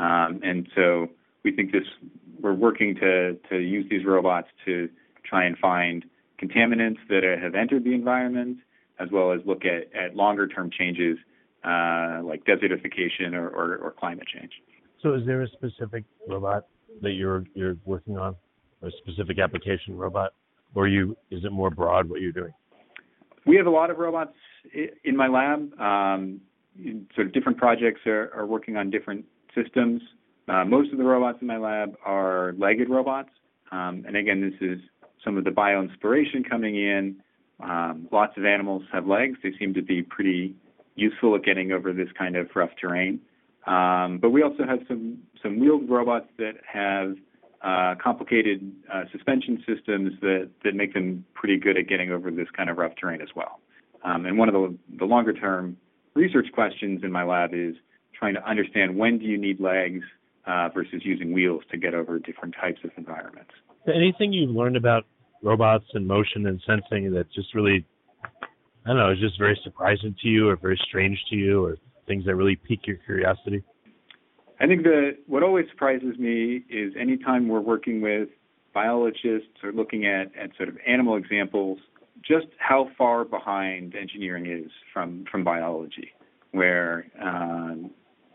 Um, 0.00 0.40
and 0.42 0.66
so 0.74 1.08
we 1.44 1.52
think 1.54 1.72
this, 1.72 1.82
we're 2.40 2.54
working 2.54 2.94
to, 2.96 3.34
to 3.50 3.58
use 3.58 3.86
these 3.90 4.04
robots 4.06 4.48
to 4.64 4.88
try 5.28 5.44
and 5.44 5.58
find 5.58 6.04
contaminants 6.42 6.96
that 7.10 7.22
have 7.40 7.54
entered 7.54 7.84
the 7.84 7.92
environment, 7.92 8.58
as 8.98 9.08
well 9.12 9.32
as 9.32 9.40
look 9.44 9.62
at, 9.64 9.94
at 9.94 10.16
longer 10.16 10.48
term 10.48 10.70
changes 10.76 11.18
uh, 11.64 12.20
like 12.24 12.42
desertification 12.46 13.34
or, 13.34 13.48
or, 13.48 13.76
or, 13.76 13.90
climate 13.90 14.26
change. 14.34 14.50
So, 15.02 15.12
is 15.12 15.26
there 15.26 15.42
a 15.42 15.48
specific 15.48 16.04
robot 16.26 16.64
that 17.02 17.12
you're 17.12 17.44
you're 17.52 17.76
working 17.84 18.16
on, 18.16 18.34
or 18.80 18.88
a 18.88 18.92
specific 18.92 19.38
application 19.38 19.94
robot, 19.94 20.32
or 20.74 20.88
you 20.88 21.14
is 21.30 21.44
it 21.44 21.52
more 21.52 21.68
broad 21.68 22.08
what 22.08 22.22
you're 22.22 22.32
doing? 22.32 22.54
We 23.44 23.56
have 23.56 23.66
a 23.66 23.70
lot 23.70 23.90
of 23.90 23.98
robots 23.98 24.32
in 25.04 25.14
my 25.14 25.28
lab. 25.28 25.78
Um, 25.78 26.40
sort 27.14 27.26
of 27.26 27.34
different 27.34 27.58
projects 27.58 28.00
are, 28.06 28.32
are 28.34 28.46
working 28.46 28.78
on 28.78 28.88
different 28.88 29.26
systems. 29.54 30.02
Uh, 30.48 30.64
most 30.64 30.92
of 30.92 30.98
the 30.98 31.04
robots 31.04 31.38
in 31.40 31.46
my 31.46 31.58
lab 31.58 31.96
are 32.04 32.54
legged 32.58 32.88
robots, 32.88 33.30
um, 33.72 34.04
and 34.06 34.16
again, 34.16 34.40
this 34.40 34.60
is 34.60 34.80
some 35.24 35.36
of 35.36 35.44
the 35.44 35.50
bio 35.50 35.80
inspiration 35.80 36.42
coming 36.42 36.76
in. 36.76 37.16
Um, 37.62 38.08
lots 38.10 38.36
of 38.36 38.44
animals 38.44 38.82
have 38.92 39.06
legs. 39.06 39.38
They 39.42 39.52
seem 39.58 39.74
to 39.74 39.82
be 39.82 40.02
pretty 40.02 40.54
useful 40.96 41.34
at 41.34 41.44
getting 41.44 41.72
over 41.72 41.92
this 41.92 42.08
kind 42.16 42.36
of 42.36 42.48
rough 42.54 42.70
terrain. 42.80 43.20
Um, 43.66 44.18
but 44.20 44.30
we 44.30 44.42
also 44.42 44.64
have 44.66 44.80
some 44.88 45.18
some 45.42 45.60
wheeled 45.60 45.88
robots 45.88 46.28
that 46.38 46.54
have 46.66 47.16
uh, 47.62 47.94
complicated 48.02 48.72
uh, 48.92 49.02
suspension 49.12 49.62
systems 49.68 50.12
that 50.22 50.50
that 50.64 50.74
make 50.74 50.94
them 50.94 51.24
pretty 51.34 51.58
good 51.58 51.76
at 51.76 51.86
getting 51.86 52.10
over 52.10 52.30
this 52.30 52.48
kind 52.56 52.70
of 52.70 52.78
rough 52.78 52.92
terrain 52.98 53.20
as 53.20 53.28
well. 53.36 53.60
Um, 54.02 54.24
and 54.24 54.38
one 54.38 54.48
of 54.48 54.54
the, 54.54 54.76
the 54.98 55.04
longer 55.04 55.34
term 55.34 55.76
research 56.14 56.46
questions 56.54 57.02
in 57.04 57.12
my 57.12 57.22
lab 57.22 57.52
is 57.52 57.74
trying 58.20 58.34
to 58.34 58.48
understand 58.48 58.96
when 58.96 59.18
do 59.18 59.24
you 59.24 59.36
need 59.36 59.58
legs 59.58 60.04
uh, 60.46 60.68
versus 60.72 61.02
using 61.04 61.32
wheels 61.32 61.62
to 61.70 61.76
get 61.76 61.94
over 61.94 62.18
different 62.18 62.54
types 62.60 62.80
of 62.84 62.90
environments. 62.96 63.50
Anything 63.86 64.32
you've 64.32 64.54
learned 64.54 64.76
about 64.76 65.04
robots 65.42 65.86
and 65.94 66.06
motion 66.06 66.46
and 66.46 66.60
sensing 66.66 67.12
that 67.12 67.26
just 67.32 67.54
really 67.54 67.84
I 68.84 68.88
don't 68.88 68.96
know, 68.96 69.10
is 69.10 69.18
just 69.18 69.38
very 69.38 69.58
surprising 69.62 70.14
to 70.22 70.28
you 70.28 70.48
or 70.48 70.56
very 70.56 70.80
strange 70.88 71.18
to 71.30 71.36
you 71.36 71.64
or 71.64 71.76
things 72.06 72.24
that 72.24 72.34
really 72.34 72.56
pique 72.56 72.86
your 72.86 72.96
curiosity? 72.96 73.62
I 74.58 74.66
think 74.66 74.82
that 74.84 75.18
what 75.26 75.42
always 75.42 75.66
surprises 75.70 76.18
me 76.18 76.64
is 76.68 76.94
anytime 76.98 77.48
we're 77.48 77.60
working 77.60 78.00
with 78.00 78.28
biologists 78.72 79.62
or 79.62 79.72
looking 79.72 80.06
at, 80.06 80.34
at 80.36 80.56
sort 80.56 80.68
of 80.68 80.76
animal 80.86 81.16
examples, 81.16 81.78
just 82.26 82.46
how 82.58 82.90
far 82.96 83.24
behind 83.24 83.94
engineering 83.94 84.46
is 84.46 84.70
from, 84.92 85.24
from 85.30 85.44
biology, 85.44 86.12
where 86.52 87.06
um, 87.22 87.90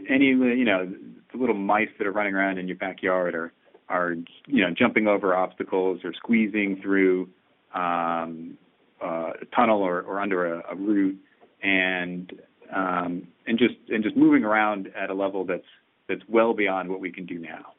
any, 0.09 0.27
you 0.27 0.65
know, 0.65 0.91
the 1.31 1.37
little 1.37 1.55
mice 1.55 1.89
that 1.97 2.07
are 2.07 2.11
running 2.11 2.33
around 2.33 2.57
in 2.57 2.67
your 2.67 2.77
backyard 2.77 3.35
are, 3.35 3.53
are 3.89 4.13
you 4.47 4.61
know, 4.61 4.73
jumping 4.77 5.07
over 5.07 5.35
obstacles 5.35 6.01
or 6.03 6.13
squeezing 6.13 6.79
through 6.81 7.29
um, 7.73 8.57
uh, 9.01 9.31
tunnel 9.55 9.81
or, 9.81 10.01
or 10.01 10.19
under 10.19 10.55
a, 10.55 10.63
a 10.71 10.75
root, 10.75 11.17
and 11.61 12.33
um, 12.73 13.27
and 13.47 13.59
just 13.59 13.75
and 13.89 14.03
just 14.03 14.15
moving 14.15 14.43
around 14.43 14.89
at 14.95 15.09
a 15.09 15.13
level 15.13 15.45
that's 15.45 15.67
that's 16.07 16.21
well 16.27 16.53
beyond 16.53 16.89
what 16.89 16.99
we 16.99 17.11
can 17.11 17.25
do 17.25 17.37
now. 17.37 17.73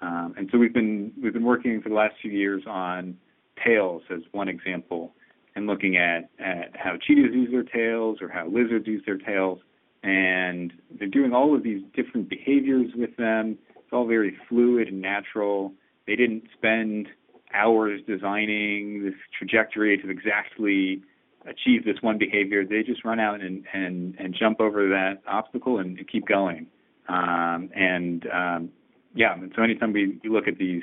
Um, 0.00 0.34
and 0.36 0.48
so 0.52 0.58
we've 0.58 0.74
been 0.74 1.12
we've 1.22 1.32
been 1.32 1.44
working 1.44 1.80
for 1.80 1.88
the 1.88 1.94
last 1.94 2.14
few 2.20 2.30
years 2.30 2.62
on 2.66 3.16
tails 3.64 4.02
as 4.10 4.20
one 4.32 4.48
example, 4.48 5.12
and 5.54 5.66
looking 5.66 5.96
at 5.96 6.28
at 6.38 6.76
how 6.76 6.96
cheetahs 7.00 7.32
use 7.32 7.50
their 7.50 7.62
tails 7.62 8.18
or 8.20 8.28
how 8.28 8.46
lizards 8.46 8.86
use 8.86 9.02
their 9.06 9.18
tails, 9.18 9.60
and 10.02 10.72
they're 10.98 11.08
doing 11.08 11.32
all 11.32 11.54
of 11.54 11.62
these 11.62 11.82
different 11.94 12.28
behaviors 12.28 12.90
with 12.96 13.16
them. 13.16 13.58
It's 13.76 13.92
all 13.92 14.06
very 14.06 14.36
fluid 14.48 14.88
and 14.88 15.00
natural. 15.00 15.72
They 16.06 16.16
didn't 16.16 16.44
spend 16.56 17.08
hours 17.54 18.00
designing 18.06 19.04
this 19.04 19.14
trajectory 19.36 19.98
to 19.98 20.10
exactly 20.10 21.02
achieve 21.46 21.84
this 21.84 21.96
one 22.00 22.18
behavior. 22.18 22.64
They 22.64 22.82
just 22.82 23.04
run 23.04 23.20
out 23.20 23.40
and 23.40 23.64
and 23.72 24.16
and 24.18 24.34
jump 24.38 24.60
over 24.60 24.88
that 24.88 25.22
obstacle 25.26 25.78
and, 25.78 25.98
keep 26.10 26.26
going. 26.26 26.66
Um, 27.08 27.70
and 27.74 28.26
um, 28.32 28.70
yeah, 29.14 29.34
and 29.34 29.52
so 29.54 29.62
anytime 29.62 29.92
we, 29.92 30.18
we 30.22 30.30
look 30.30 30.48
at 30.48 30.58
these 30.58 30.82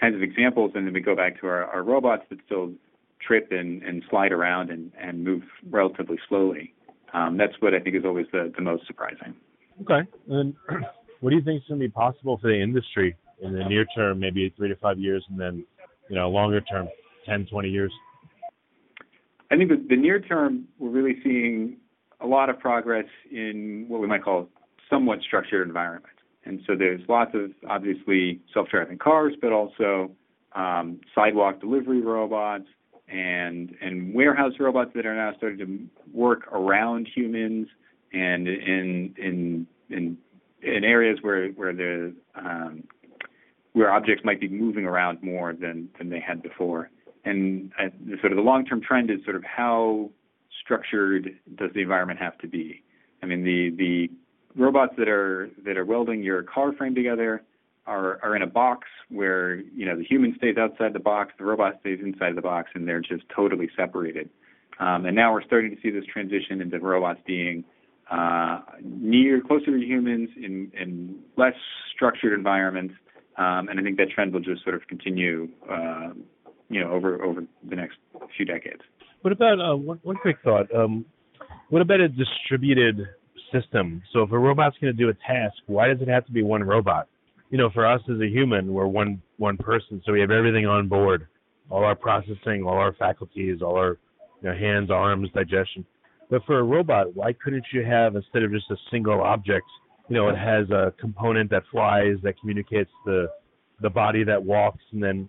kinds 0.00 0.14
of 0.14 0.22
examples, 0.22 0.72
and 0.74 0.86
then 0.86 0.94
we 0.94 1.00
go 1.00 1.16
back 1.16 1.40
to 1.40 1.46
our, 1.46 1.64
our 1.64 1.82
robots 1.82 2.22
that 2.30 2.38
still 2.46 2.72
trip 3.20 3.48
and, 3.50 3.82
and 3.82 4.02
slide 4.10 4.32
around 4.32 4.70
and, 4.70 4.92
and 5.00 5.24
move 5.24 5.42
relatively 5.70 6.18
slowly. 6.28 6.72
Um, 7.16 7.38
that's 7.38 7.54
what 7.60 7.74
I 7.74 7.80
think 7.80 7.96
is 7.96 8.04
always 8.04 8.26
the, 8.30 8.52
the 8.54 8.62
most 8.62 8.86
surprising. 8.86 9.34
Okay. 9.80 10.08
And 10.28 10.54
what 11.20 11.30
do 11.30 11.36
you 11.36 11.42
think 11.42 11.62
is 11.62 11.68
going 11.68 11.80
to 11.80 11.86
be 11.86 11.90
possible 11.90 12.38
for 12.40 12.48
the 12.48 12.60
industry 12.60 13.16
in 13.40 13.54
the 13.54 13.64
near 13.64 13.86
term, 13.96 14.20
maybe 14.20 14.52
three 14.56 14.68
to 14.68 14.76
five 14.76 14.98
years, 14.98 15.24
and 15.30 15.40
then, 15.40 15.64
you 16.10 16.16
know, 16.16 16.28
longer 16.28 16.60
term, 16.60 16.88
10, 17.24 17.46
20 17.46 17.68
years? 17.70 17.92
I 19.50 19.56
think 19.56 19.70
that 19.70 19.88
the 19.88 19.96
near 19.96 20.20
term, 20.20 20.66
we're 20.78 20.90
really 20.90 21.16
seeing 21.22 21.78
a 22.20 22.26
lot 22.26 22.50
of 22.50 22.58
progress 22.58 23.06
in 23.30 23.86
what 23.88 24.00
we 24.00 24.06
might 24.06 24.22
call 24.22 24.48
somewhat 24.90 25.20
structured 25.22 25.66
environments. 25.66 26.10
And 26.44 26.60
so 26.66 26.74
there's 26.76 27.00
lots 27.08 27.32
of 27.34 27.50
obviously 27.68 28.40
self-driving 28.52 28.98
cars, 28.98 29.34
but 29.40 29.52
also 29.52 30.10
um, 30.54 31.00
sidewalk 31.14 31.60
delivery 31.60 32.00
robots 32.00 32.66
and 33.08 33.74
and 33.80 34.14
warehouse 34.14 34.52
robots 34.58 34.90
that 34.94 35.06
are 35.06 35.14
now 35.14 35.32
starting 35.36 35.58
to 35.58 36.16
work 36.16 36.46
around 36.52 37.08
humans 37.14 37.68
and 38.12 38.48
in 38.48 39.14
in 39.16 39.66
in 39.90 40.18
in 40.62 40.84
areas 40.84 41.18
where 41.22 41.48
where 41.50 41.72
the 41.72 42.14
um, 42.34 42.84
where 43.72 43.92
objects 43.92 44.24
might 44.24 44.40
be 44.40 44.48
moving 44.48 44.84
around 44.84 45.22
more 45.22 45.52
than 45.52 45.88
than 45.98 46.10
they 46.10 46.20
had 46.20 46.42
before. 46.42 46.90
And 47.24 47.72
uh, 47.78 47.88
sort 48.20 48.32
of 48.32 48.36
the 48.36 48.42
long-term 48.42 48.82
trend 48.82 49.10
is 49.10 49.18
sort 49.24 49.36
of 49.36 49.44
how 49.44 50.10
structured 50.62 51.36
does 51.56 51.70
the 51.74 51.82
environment 51.82 52.20
have 52.20 52.38
to 52.38 52.48
be? 52.48 52.82
I 53.22 53.26
mean, 53.26 53.44
the 53.44 53.70
the 53.76 54.10
robots 54.60 54.94
that 54.98 55.08
are 55.08 55.50
that 55.64 55.76
are 55.76 55.84
welding 55.84 56.22
your 56.22 56.42
car 56.42 56.72
frame 56.72 56.94
together 56.94 57.42
are 57.86 58.18
are 58.22 58.36
in 58.36 58.42
a 58.42 58.46
box 58.46 58.88
where 59.08 59.56
you 59.56 59.86
know 59.86 59.96
the 59.96 60.04
human 60.04 60.34
stays 60.36 60.56
outside 60.56 60.92
the 60.92 61.00
box, 61.00 61.32
the 61.38 61.44
robot 61.44 61.78
stays 61.80 62.00
inside 62.02 62.36
the 62.36 62.42
box, 62.42 62.70
and 62.74 62.86
they're 62.86 63.00
just 63.00 63.24
totally 63.34 63.68
separated. 63.76 64.28
Um, 64.78 65.06
and 65.06 65.16
now 65.16 65.32
we're 65.32 65.44
starting 65.44 65.74
to 65.74 65.80
see 65.80 65.90
this 65.90 66.04
transition 66.04 66.60
into 66.60 66.78
robots 66.78 67.20
being 67.26 67.64
uh, 68.10 68.60
near 68.82 69.40
closer 69.40 69.78
to 69.78 69.84
humans 69.84 70.28
in 70.36 70.70
in 70.78 71.18
less 71.36 71.54
structured 71.94 72.32
environments. 72.32 72.94
Um, 73.38 73.68
and 73.68 73.78
I 73.78 73.82
think 73.82 73.98
that 73.98 74.10
trend 74.10 74.32
will 74.32 74.40
just 74.40 74.62
sort 74.62 74.74
of 74.74 74.86
continue, 74.88 75.48
uh, 75.70 76.10
you 76.68 76.80
know, 76.80 76.90
over 76.90 77.22
over 77.22 77.42
the 77.68 77.76
next 77.76 77.96
few 78.36 78.46
decades. 78.46 78.80
What 79.22 79.32
about 79.32 79.60
uh, 79.60 79.76
one, 79.76 79.98
one 80.02 80.16
quick 80.16 80.36
thought? 80.44 80.72
Um, 80.74 81.04
what 81.68 81.82
about 81.82 82.00
a 82.00 82.08
distributed 82.08 83.08
system? 83.52 84.02
So 84.12 84.22
if 84.22 84.30
a 84.30 84.38
robot's 84.38 84.76
going 84.80 84.94
to 84.94 84.96
do 84.96 85.08
a 85.08 85.14
task, 85.14 85.56
why 85.66 85.88
does 85.88 86.00
it 86.00 86.08
have 86.08 86.24
to 86.26 86.32
be 86.32 86.42
one 86.42 86.62
robot? 86.62 87.08
You 87.56 87.62
know, 87.62 87.70
for 87.70 87.86
us 87.86 88.02
as 88.10 88.20
a 88.20 88.28
human, 88.28 88.74
we're 88.74 88.86
one 88.86 89.22
one 89.38 89.56
person, 89.56 90.02
so 90.04 90.12
we 90.12 90.20
have 90.20 90.30
everything 90.30 90.66
on 90.66 90.88
board, 90.88 91.26
all 91.70 91.84
our 91.84 91.94
processing, 91.94 92.62
all 92.62 92.76
our 92.76 92.92
faculties, 92.92 93.62
all 93.62 93.76
our 93.76 93.96
you 94.42 94.50
know, 94.50 94.54
hands, 94.54 94.90
arms, 94.90 95.30
digestion. 95.34 95.82
But 96.28 96.44
for 96.44 96.58
a 96.58 96.62
robot, 96.62 97.16
why 97.16 97.32
couldn't 97.32 97.64
you 97.72 97.82
have 97.82 98.14
instead 98.14 98.42
of 98.42 98.52
just 98.52 98.70
a 98.70 98.76
single 98.90 99.22
object? 99.22 99.64
You 100.10 100.16
know, 100.16 100.28
it 100.28 100.36
has 100.36 100.68
a 100.68 100.92
component 101.00 101.48
that 101.48 101.62
flies 101.72 102.16
that 102.24 102.38
communicates 102.38 102.90
the 103.06 103.30
the 103.80 103.88
body 103.88 104.22
that 104.22 104.44
walks, 104.44 104.82
and 104.92 105.02
then 105.02 105.26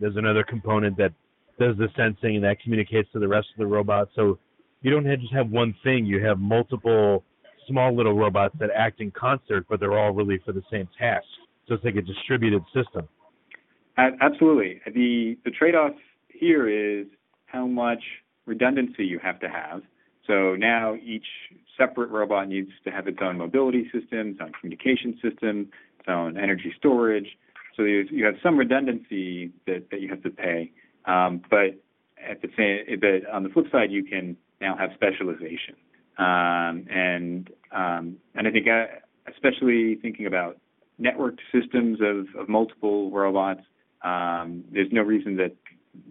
there's 0.00 0.16
another 0.16 0.42
component 0.42 0.96
that 0.96 1.12
does 1.60 1.76
the 1.76 1.86
sensing 1.96 2.34
and 2.34 2.44
that 2.44 2.60
communicates 2.60 3.08
to 3.12 3.20
the 3.20 3.28
rest 3.28 3.46
of 3.56 3.58
the 3.58 3.66
robot. 3.68 4.08
So 4.16 4.40
you 4.82 4.90
don't 4.90 5.06
have, 5.06 5.20
just 5.20 5.32
have 5.32 5.48
one 5.48 5.76
thing; 5.84 6.06
you 6.06 6.24
have 6.24 6.40
multiple 6.40 7.22
small 7.68 7.94
little 7.94 8.14
robots 8.14 8.56
that 8.58 8.70
act 8.74 9.00
in 9.00 9.12
concert, 9.12 9.64
but 9.70 9.78
they're 9.78 9.96
all 9.96 10.10
really 10.10 10.40
for 10.44 10.50
the 10.50 10.62
same 10.72 10.88
task. 10.98 11.24
So 11.68 11.74
it's 11.74 11.84
like 11.84 11.96
a 11.96 12.02
distributed 12.02 12.62
system. 12.74 13.08
Absolutely. 13.98 14.80
The 14.86 15.36
the 15.44 15.50
trade-off 15.50 15.92
here 16.28 16.68
is 16.68 17.06
how 17.46 17.66
much 17.66 18.02
redundancy 18.46 19.04
you 19.04 19.18
have 19.18 19.40
to 19.40 19.48
have. 19.48 19.82
So 20.26 20.56
now 20.56 20.94
each 20.94 21.26
separate 21.76 22.10
robot 22.10 22.48
needs 22.48 22.70
to 22.84 22.90
have 22.90 23.06
its 23.08 23.18
own 23.20 23.38
mobility 23.38 23.84
system, 23.92 24.30
its 24.30 24.38
own 24.40 24.52
communication 24.58 25.18
system, 25.22 25.68
its 25.98 26.08
own 26.08 26.38
energy 26.38 26.72
storage. 26.76 27.26
So 27.76 27.84
you, 27.84 28.24
have 28.24 28.34
some 28.42 28.56
redundancy 28.58 29.52
that, 29.66 29.90
that 29.90 30.00
you 30.00 30.08
have 30.08 30.22
to 30.24 30.30
pay. 30.30 30.72
Um, 31.04 31.42
but 31.48 31.80
at 32.28 32.42
the 32.42 32.48
same, 32.56 33.00
but 33.00 33.30
on 33.30 33.42
the 33.44 33.48
flip 33.48 33.66
side, 33.70 33.90
you 33.90 34.04
can 34.04 34.36
now 34.60 34.76
have 34.76 34.90
specialization. 34.94 35.76
Um, 36.18 36.86
and 36.90 37.50
um, 37.70 38.16
and 38.34 38.48
I 38.48 38.50
think 38.50 38.66
uh, 38.66 38.86
especially 39.32 39.96
thinking 40.02 40.26
about 40.26 40.58
networked 41.00 41.38
systems 41.52 41.98
of, 42.00 42.26
of 42.40 42.48
multiple 42.48 43.10
robots, 43.10 43.62
um, 44.02 44.64
there's 44.72 44.92
no 44.92 45.02
reason 45.02 45.36
that 45.36 45.54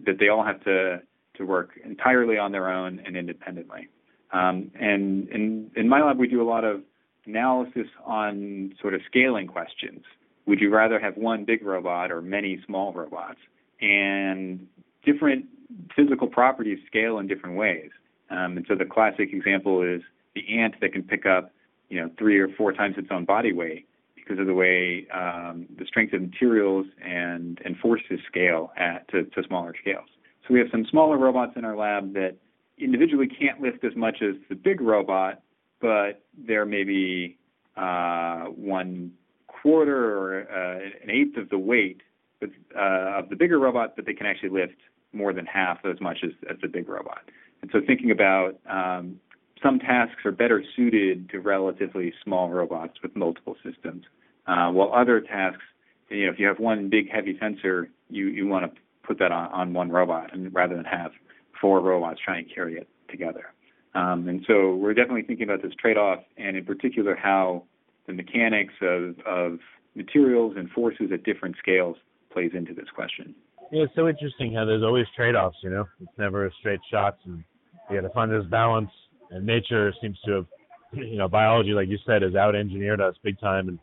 that 0.04 0.18
they 0.18 0.28
all 0.28 0.44
have 0.44 0.62
to 0.64 1.00
to 1.36 1.44
work 1.44 1.78
entirely 1.84 2.36
on 2.36 2.52
their 2.52 2.70
own 2.70 3.00
and 3.06 3.16
independently. 3.16 3.88
Um, 4.32 4.70
and 4.78 5.28
in, 5.30 5.70
in 5.76 5.88
my 5.88 6.02
lab, 6.02 6.18
we 6.18 6.28
do 6.28 6.42
a 6.42 6.48
lot 6.48 6.64
of 6.64 6.82
analysis 7.24 7.86
on 8.04 8.74
sort 8.80 8.94
of 8.94 9.00
scaling 9.06 9.46
questions. 9.46 10.02
Would 10.46 10.60
you 10.60 10.74
rather 10.74 10.98
have 10.98 11.16
one 11.16 11.44
big 11.44 11.64
robot 11.64 12.10
or 12.10 12.20
many 12.20 12.60
small 12.66 12.92
robots? 12.92 13.38
And 13.80 14.66
different 15.04 15.46
physical 15.94 16.26
properties 16.26 16.78
scale 16.86 17.18
in 17.18 17.26
different 17.28 17.56
ways. 17.56 17.90
Um, 18.30 18.56
and 18.56 18.66
so 18.68 18.74
the 18.74 18.84
classic 18.84 19.32
example 19.32 19.82
is 19.82 20.02
the 20.34 20.58
ant 20.58 20.74
that 20.80 20.92
can 20.92 21.02
pick 21.02 21.24
up, 21.24 21.52
you 21.88 22.00
know, 22.00 22.10
three 22.18 22.38
or 22.38 22.48
four 22.48 22.72
times 22.72 22.96
its 22.98 23.08
own 23.10 23.24
body 23.24 23.52
weight 23.52 23.87
because 24.28 24.40
of 24.40 24.46
the 24.46 24.54
way 24.54 25.06
um, 25.14 25.66
the 25.78 25.86
strength 25.86 26.12
of 26.12 26.20
materials 26.20 26.86
and, 27.02 27.60
and 27.64 27.76
forces 27.78 28.20
scale 28.26 28.72
at 28.76 29.08
to, 29.08 29.24
to 29.24 29.42
smaller 29.46 29.74
scales. 29.80 30.08
So 30.46 30.54
we 30.54 30.60
have 30.60 30.68
some 30.70 30.84
smaller 30.90 31.16
robots 31.16 31.52
in 31.56 31.64
our 31.64 31.76
lab 31.76 32.12
that 32.14 32.36
individually 32.78 33.26
can't 33.26 33.60
lift 33.60 33.84
as 33.84 33.96
much 33.96 34.18
as 34.22 34.34
the 34.48 34.54
big 34.54 34.80
robot, 34.80 35.42
but 35.80 36.22
they're 36.46 36.66
maybe 36.66 37.38
uh, 37.76 38.44
one 38.44 39.12
quarter 39.46 40.18
or 40.18 40.40
uh, 40.50 40.78
an 41.02 41.10
eighth 41.10 41.36
of 41.36 41.48
the 41.48 41.58
weight 41.58 42.02
but, 42.40 42.50
uh, 42.76 43.18
of 43.18 43.28
the 43.30 43.36
bigger 43.36 43.58
robot, 43.58 43.94
but 43.96 44.06
they 44.06 44.14
can 44.14 44.26
actually 44.26 44.50
lift 44.50 44.76
more 45.12 45.32
than 45.32 45.46
half 45.46 45.78
as 45.84 46.00
much 46.00 46.18
as, 46.22 46.30
as 46.50 46.56
the 46.60 46.68
big 46.68 46.88
robot. 46.88 47.22
And 47.62 47.70
so 47.72 47.80
thinking 47.84 48.10
about 48.10 48.58
um, 48.68 49.18
some 49.62 49.78
tasks 49.78 50.24
are 50.24 50.32
better 50.32 50.62
suited 50.76 51.28
to 51.30 51.40
relatively 51.40 52.12
small 52.22 52.50
robots 52.50 52.94
with 53.02 53.16
multiple 53.16 53.56
systems, 53.64 54.04
uh, 54.48 54.70
while 54.72 54.92
other 54.92 55.20
tasks, 55.20 55.62
you 56.08 56.26
know, 56.26 56.32
if 56.32 56.38
you 56.38 56.46
have 56.46 56.58
one 56.58 56.88
big 56.88 57.10
heavy 57.10 57.36
sensor, 57.38 57.90
you, 58.08 58.28
you 58.28 58.46
want 58.46 58.64
to 58.64 58.80
put 59.06 59.18
that 59.18 59.30
on, 59.30 59.52
on 59.52 59.72
one 59.74 59.90
robot 59.90 60.32
and 60.32 60.52
rather 60.54 60.74
than 60.74 60.84
have 60.84 61.12
four 61.60 61.80
robots 61.80 62.20
trying 62.24 62.48
to 62.48 62.54
carry 62.54 62.76
it 62.76 62.88
together. 63.10 63.46
Um, 63.94 64.28
and 64.28 64.44
so 64.46 64.74
we're 64.74 64.94
definitely 64.94 65.22
thinking 65.22 65.48
about 65.48 65.62
this 65.62 65.72
trade-off, 65.80 66.20
and 66.36 66.56
in 66.56 66.64
particular 66.64 67.16
how 67.16 67.64
the 68.06 68.12
mechanics 68.12 68.74
of, 68.80 69.16
of 69.26 69.58
materials 69.94 70.54
and 70.56 70.70
forces 70.70 71.10
at 71.12 71.24
different 71.24 71.56
scales 71.58 71.96
plays 72.30 72.52
into 72.54 72.74
this 72.74 72.86
question. 72.94 73.34
Yeah, 73.72 73.84
it's 73.84 73.94
so 73.96 74.08
interesting 74.08 74.54
how 74.54 74.64
there's 74.64 74.82
always 74.82 75.06
trade-offs. 75.16 75.56
You 75.62 75.70
know, 75.70 75.84
it's 76.00 76.18
never 76.18 76.46
a 76.46 76.50
straight 76.60 76.80
shot, 76.90 77.18
and 77.24 77.42
you 77.90 78.00
got 78.00 78.06
to 78.06 78.14
find 78.14 78.30
this 78.30 78.44
balance. 78.50 78.90
And 79.30 79.44
nature 79.44 79.92
seems 80.00 80.18
to 80.26 80.32
have, 80.32 80.46
you 80.92 81.18
know, 81.18 81.28
biology, 81.28 81.72
like 81.72 81.88
you 81.88 81.98
said, 82.06 82.22
has 82.22 82.34
out-engineered 82.34 83.00
us 83.00 83.14
big 83.22 83.38
time, 83.40 83.68
and 83.68 83.78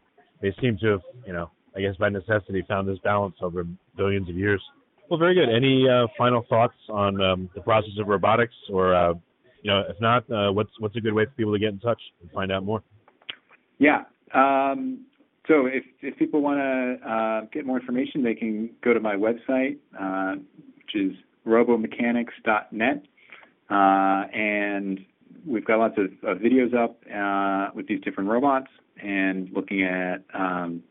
they 0.46 0.56
seem 0.62 0.78
to 0.78 0.92
have, 0.92 1.02
you 1.26 1.34
know, 1.34 1.50
I 1.76 1.82
guess 1.82 1.96
by 1.96 2.10
necessity, 2.10 2.64
found 2.68 2.88
this 2.88 3.00
balance 3.04 3.36
over 3.42 3.66
billions 3.98 4.30
of 4.30 4.36
years. 4.36 4.62
Well, 5.10 5.20
very 5.20 5.34
good. 5.34 5.50
Any 5.50 5.88
uh, 5.90 6.08
final 6.18 6.46
thoughts 6.48 6.76
on 6.90 7.20
um, 7.22 7.50
the 7.56 7.62
process 7.62 7.92
of 8.00 8.08
robotics, 8.08 8.54
or 8.72 8.96
uh, 8.96 9.14
you 9.64 9.72
know, 9.72 9.84
if 9.90 10.00
not, 10.00 10.30
uh, 10.32 10.52
what's 10.52 10.70
what's 10.80 10.96
a 10.96 11.02
good 11.02 11.14
way 11.14 11.26
for 11.26 11.32
people 11.32 11.54
to 11.54 11.60
get 11.60 11.70
in 11.70 11.80
touch 11.80 12.02
and 12.22 12.32
find 12.32 12.52
out 12.52 12.64
more? 12.64 12.84
Yeah. 13.80 14.04
Um, 14.34 15.06
so 15.48 15.66
if, 15.66 15.84
if 16.02 16.18
people 16.18 16.42
want 16.42 16.60
to 16.60 17.10
uh, 17.10 17.42
get 17.52 17.66
more 17.66 17.80
information, 17.80 18.24
they 18.24 18.34
can 18.34 18.70
go 18.84 18.94
to 18.94 19.00
my 19.00 19.16
website, 19.16 19.78
uh, 20.00 20.40
which 20.78 20.96
is 20.96 21.12
robomechanics.net. 21.46 23.04
Uh, 23.70 23.74
and 24.34 25.00
we've 25.46 25.66
got 25.66 25.80
lots 25.80 25.96
of, 25.98 26.06
of 26.28 26.40
videos 26.40 26.74
up 26.74 26.98
uh, 27.14 27.72
with 27.76 27.88
these 27.88 28.02
different 28.02 28.30
robots 28.30 28.68
and 29.02 29.50
looking 29.52 29.84
at, 29.84 30.24
um, 30.34 30.84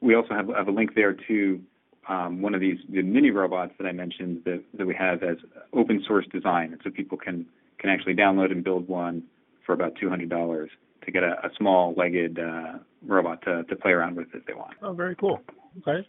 we 0.00 0.14
also 0.14 0.34
have, 0.34 0.48
have, 0.48 0.68
a 0.68 0.70
link 0.70 0.94
there 0.94 1.14
to 1.28 1.60
um, 2.08 2.40
one 2.40 2.54
of 2.54 2.60
these 2.60 2.78
the 2.88 3.02
mini 3.02 3.30
robots 3.30 3.72
that 3.78 3.86
I 3.86 3.92
mentioned 3.92 4.42
that, 4.44 4.62
that 4.74 4.86
we 4.86 4.94
have 4.94 5.22
as 5.22 5.36
open 5.72 6.02
source 6.06 6.26
design. 6.32 6.72
And 6.72 6.80
so 6.84 6.90
people 6.90 7.18
can, 7.18 7.46
can 7.78 7.90
actually 7.90 8.14
download 8.14 8.50
and 8.52 8.62
build 8.62 8.88
one 8.88 9.24
for 9.66 9.72
about 9.72 9.94
$200 10.02 10.68
to 11.04 11.10
get 11.10 11.22
a, 11.22 11.32
a 11.44 11.50
small 11.56 11.94
legged 11.96 12.38
uh, 12.38 12.78
robot 13.06 13.42
to, 13.42 13.64
to 13.64 13.76
play 13.76 13.92
around 13.92 14.16
with 14.16 14.28
if 14.34 14.44
they 14.46 14.54
want. 14.54 14.74
Oh, 14.82 14.92
very 14.92 15.16
cool. 15.16 15.40
Okay. 15.78 16.06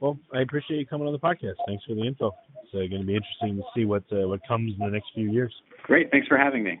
Well, 0.00 0.18
I 0.34 0.40
appreciate 0.40 0.78
you 0.78 0.86
coming 0.86 1.06
on 1.06 1.12
the 1.12 1.18
podcast. 1.18 1.54
Thanks 1.66 1.84
for 1.84 1.94
the 1.94 2.02
info. 2.02 2.32
It's 2.62 2.74
uh, 2.74 2.78
going 2.78 3.00
to 3.00 3.06
be 3.06 3.16
interesting 3.16 3.56
to 3.56 3.62
see 3.74 3.84
what 3.84 4.04
uh, 4.12 4.28
what 4.28 4.40
comes 4.46 4.74
in 4.78 4.84
the 4.84 4.90
next 4.90 5.06
few 5.14 5.30
years. 5.30 5.54
Great. 5.84 6.10
Thanks 6.10 6.26
for 6.26 6.36
having 6.36 6.62
me. 6.62 6.80